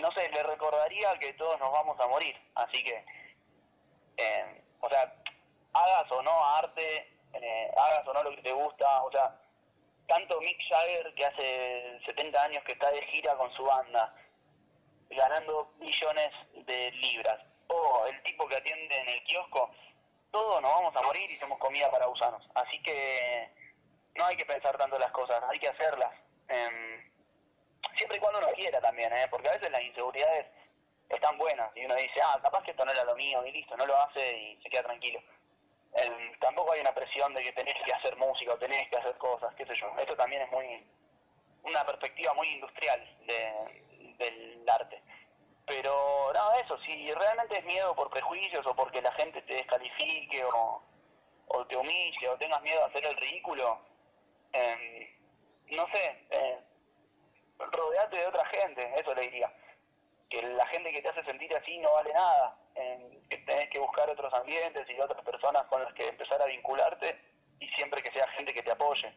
no 0.00 0.10
sé, 0.12 0.30
le 0.30 0.42
recordaría 0.42 1.14
que 1.18 1.32
todos 1.34 1.58
nos 1.60 1.70
vamos 1.70 1.98
a 2.00 2.08
morir, 2.08 2.34
así 2.54 2.82
que, 2.82 3.04
em, 4.16 4.62
o 4.80 4.88
sea, 4.88 5.14
hagas 5.74 6.10
o 6.10 6.22
no 6.22 6.56
arte, 6.56 7.18
eh, 7.34 7.70
hagas 7.76 8.06
o 8.06 8.12
no 8.12 8.22
lo 8.22 8.30
que 8.30 8.42
te 8.42 8.52
gusta, 8.52 9.04
o 9.04 9.10
sea, 9.12 9.38
tanto 10.06 10.38
Mick 10.40 10.58
Jagger 10.68 11.14
que 11.14 11.24
hace 11.24 12.00
70 12.06 12.42
años 12.42 12.62
que 12.64 12.72
está 12.72 12.90
de 12.90 13.02
gira 13.06 13.36
con 13.36 13.52
su 13.54 13.64
banda, 13.64 14.14
ganando 15.10 15.72
millones 15.78 16.30
de 16.66 16.90
libras. 16.92 17.38
O 17.68 18.06
el 18.06 18.22
tipo 18.22 18.46
que 18.46 18.56
atiende 18.56 18.96
en 18.96 19.08
el 19.08 19.24
kiosco, 19.24 19.70
todos 20.34 20.60
nos 20.60 20.72
vamos 20.72 20.96
a 20.96 21.02
morir 21.02 21.30
y 21.30 21.36
somos 21.36 21.58
comida 21.58 21.88
para 21.92 22.06
gusanos. 22.06 22.42
Así 22.54 22.82
que 22.82 23.48
no 24.16 24.24
hay 24.26 24.34
que 24.36 24.44
pensar 24.44 24.76
tanto 24.76 24.98
las 24.98 25.12
cosas, 25.12 25.40
hay 25.48 25.58
que 25.60 25.68
hacerlas. 25.68 26.12
Em, 26.48 27.12
siempre 27.96 28.16
y 28.16 28.20
cuando 28.20 28.40
uno 28.40 28.48
quiera 28.56 28.80
también, 28.80 29.12
¿eh? 29.12 29.26
porque 29.30 29.48
a 29.48 29.52
veces 29.52 29.70
las 29.70 29.82
inseguridades 29.84 30.46
están 31.08 31.38
buenas 31.38 31.70
y 31.76 31.84
uno 31.84 31.94
dice, 31.94 32.20
ah, 32.24 32.40
capaz 32.42 32.62
que 32.64 32.72
esto 32.72 32.84
no 32.84 32.90
era 32.90 33.04
lo 33.04 33.14
mío 33.14 33.46
y 33.46 33.52
listo, 33.52 33.76
no 33.76 33.86
lo 33.86 33.96
hace 33.96 34.36
y 34.36 34.60
se 34.60 34.68
queda 34.70 34.82
tranquilo. 34.82 35.20
Em, 35.94 36.36
tampoco 36.40 36.72
hay 36.72 36.80
una 36.80 36.92
presión 36.94 37.32
de 37.34 37.44
que 37.44 37.52
tenés 37.52 37.74
que 37.84 37.92
hacer 37.92 38.16
música 38.16 38.54
o 38.54 38.58
tenés 38.58 38.88
que 38.88 38.96
hacer 38.98 39.16
cosas, 39.18 39.54
qué 39.54 39.64
sé 39.66 39.76
yo. 39.76 39.86
Esto 39.98 40.16
también 40.16 40.42
es 40.42 40.50
muy 40.50 40.84
una 41.62 41.84
perspectiva 41.86 42.34
muy 42.34 42.48
industrial 42.48 43.18
de- 43.26 44.14
del 44.18 44.64
arte. 44.68 45.00
Pero 45.66 46.30
nada, 46.34 46.56
eso, 46.58 46.78
si 46.80 47.12
realmente 47.12 47.58
es 47.58 47.64
miedo 47.64 47.94
por 47.94 48.10
prejuicios 48.10 48.66
o 48.66 48.74
porque 48.76 49.00
la 49.00 49.12
gente 49.12 49.40
te 49.42 49.54
descalifique 49.54 50.44
o, 50.44 50.82
te 51.68 51.76
humille 51.76 52.28
o 52.28 52.36
tengas 52.36 52.60
miedo 52.62 52.82
a 52.82 52.86
hacer 52.86 53.04
el 53.06 53.16
ridículo, 53.16 53.80
em, 54.52 55.08
no 55.76 55.86
sé, 55.92 56.26
eh, 56.30 56.60
rodeate 57.58 58.18
de 58.18 58.26
otra 58.26 58.44
gente, 58.46 58.92
eso 58.96 59.14
le 59.14 59.22
diría. 59.22 59.52
Que 60.28 60.42
la 60.42 60.66
gente 60.66 60.92
que 60.92 61.00
te 61.00 61.08
hace 61.08 61.24
sentir 61.24 61.54
así 61.56 61.78
no 61.78 61.92
vale 61.92 62.12
nada, 62.12 62.58
em, 62.74 63.22
que 63.28 63.38
tenés 63.38 63.66
que 63.70 63.78
buscar 63.78 64.08
otros 64.10 64.32
ambientes 64.34 64.84
y 64.88 65.00
otras 65.00 65.22
personas 65.24 65.62
con 65.64 65.82
las 65.82 65.92
que 65.94 66.08
empezar 66.08 66.40
a 66.42 66.46
vincularte 66.46 67.18
y 67.60 67.68
siempre 67.68 68.02
que 68.02 68.10
sea 68.10 68.28
gente 68.32 68.52
que 68.52 68.62
te 68.62 68.72
apoye. 68.72 69.14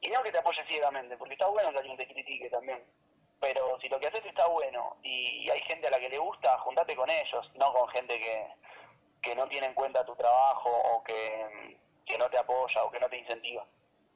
Y 0.00 0.10
no 0.10 0.22
que 0.22 0.32
te 0.32 0.38
apoye 0.38 0.64
ciegamente, 0.68 1.16
porque 1.16 1.34
está 1.34 1.46
bueno 1.46 1.72
que 1.72 1.78
alguien 1.78 1.96
te 1.96 2.06
critique 2.06 2.50
también. 2.50 2.84
Pero 3.42 3.76
si 3.80 3.88
lo 3.88 3.98
que 3.98 4.06
haces 4.06 4.24
está 4.24 4.46
bueno 4.46 4.96
y 5.02 5.50
hay 5.50 5.60
gente 5.68 5.88
a 5.88 5.90
la 5.90 5.98
que 5.98 6.08
le 6.08 6.18
gusta, 6.18 6.56
juntate 6.60 6.94
con 6.94 7.10
ellos, 7.10 7.50
no 7.56 7.72
con 7.72 7.88
gente 7.88 8.16
que, 8.16 8.46
que 9.20 9.34
no 9.34 9.48
tiene 9.48 9.66
en 9.66 9.74
cuenta 9.74 10.04
tu 10.04 10.14
trabajo 10.14 10.70
o 10.70 11.02
que, 11.02 11.76
que 12.06 12.16
no 12.18 12.30
te 12.30 12.38
apoya 12.38 12.84
o 12.84 12.90
que 12.92 13.00
no 13.00 13.10
te 13.10 13.18
incentiva. 13.18 13.66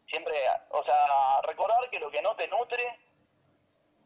Siempre, 0.09 0.33
o 0.71 0.85
sea, 0.85 1.41
recordar 1.43 1.91
que 1.91 1.99
lo 1.99 2.09
que 2.09 2.23
no 2.23 2.37
te 2.37 2.47
nutre 2.47 3.01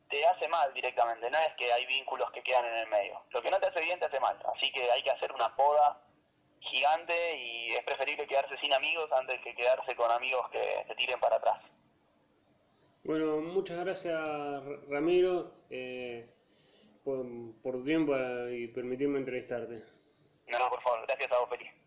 te 0.09 0.27
hace 0.27 0.49
mal 0.49 0.73
directamente, 0.73 1.31
no 1.31 1.39
es 1.39 1.53
que 1.59 1.71
hay 1.71 1.85
vínculos 1.85 2.31
que 2.33 2.43
quedan 2.43 2.65
en 2.65 2.77
el 2.77 2.87
medio. 2.89 3.23
Lo 3.29 3.43
que 3.43 3.51
no 3.51 3.61
te 3.61 3.67
hace 3.67 3.85
bien 3.85 4.01
te 4.01 4.07
hace 4.07 4.21
mal, 4.21 4.39
así 4.57 4.73
que 4.73 4.91
hay 4.91 5.03
que 5.03 5.11
hacer 5.11 5.31
una 5.33 5.55
poda 5.55 6.01
gigante 6.61 7.37
y 7.37 7.73
es 7.73 7.83
preferible 7.83 8.27
quedarse 8.27 8.59
sin 8.63 8.73
amigos 8.73 9.07
antes 9.13 9.39
que 9.41 9.55
quedarse 9.55 9.95
con 9.97 10.11
amigos 10.11 10.49
que 10.51 10.85
te 10.89 10.95
tiren 10.95 11.21
para 11.21 11.37
atrás. 11.37 11.61
Bueno, 13.03 13.41
muchas 13.41 13.83
gracias 13.85 14.21
Ramiro 14.89 15.53
eh, 15.71 16.29
por, 17.03 17.27
por, 17.63 17.77
tu 17.77 17.85
tiempo 17.85 18.15
eh, 18.17 18.59
y 18.61 18.67
permitirme 18.69 19.19
entrevistarte. 19.19 19.83
No, 20.49 20.59
no, 20.59 20.69
por 20.69 20.83
favor, 20.83 21.07
gracias 21.07 21.33
a 21.33 21.39
vos, 21.39 21.49
Felipe. 21.49 21.80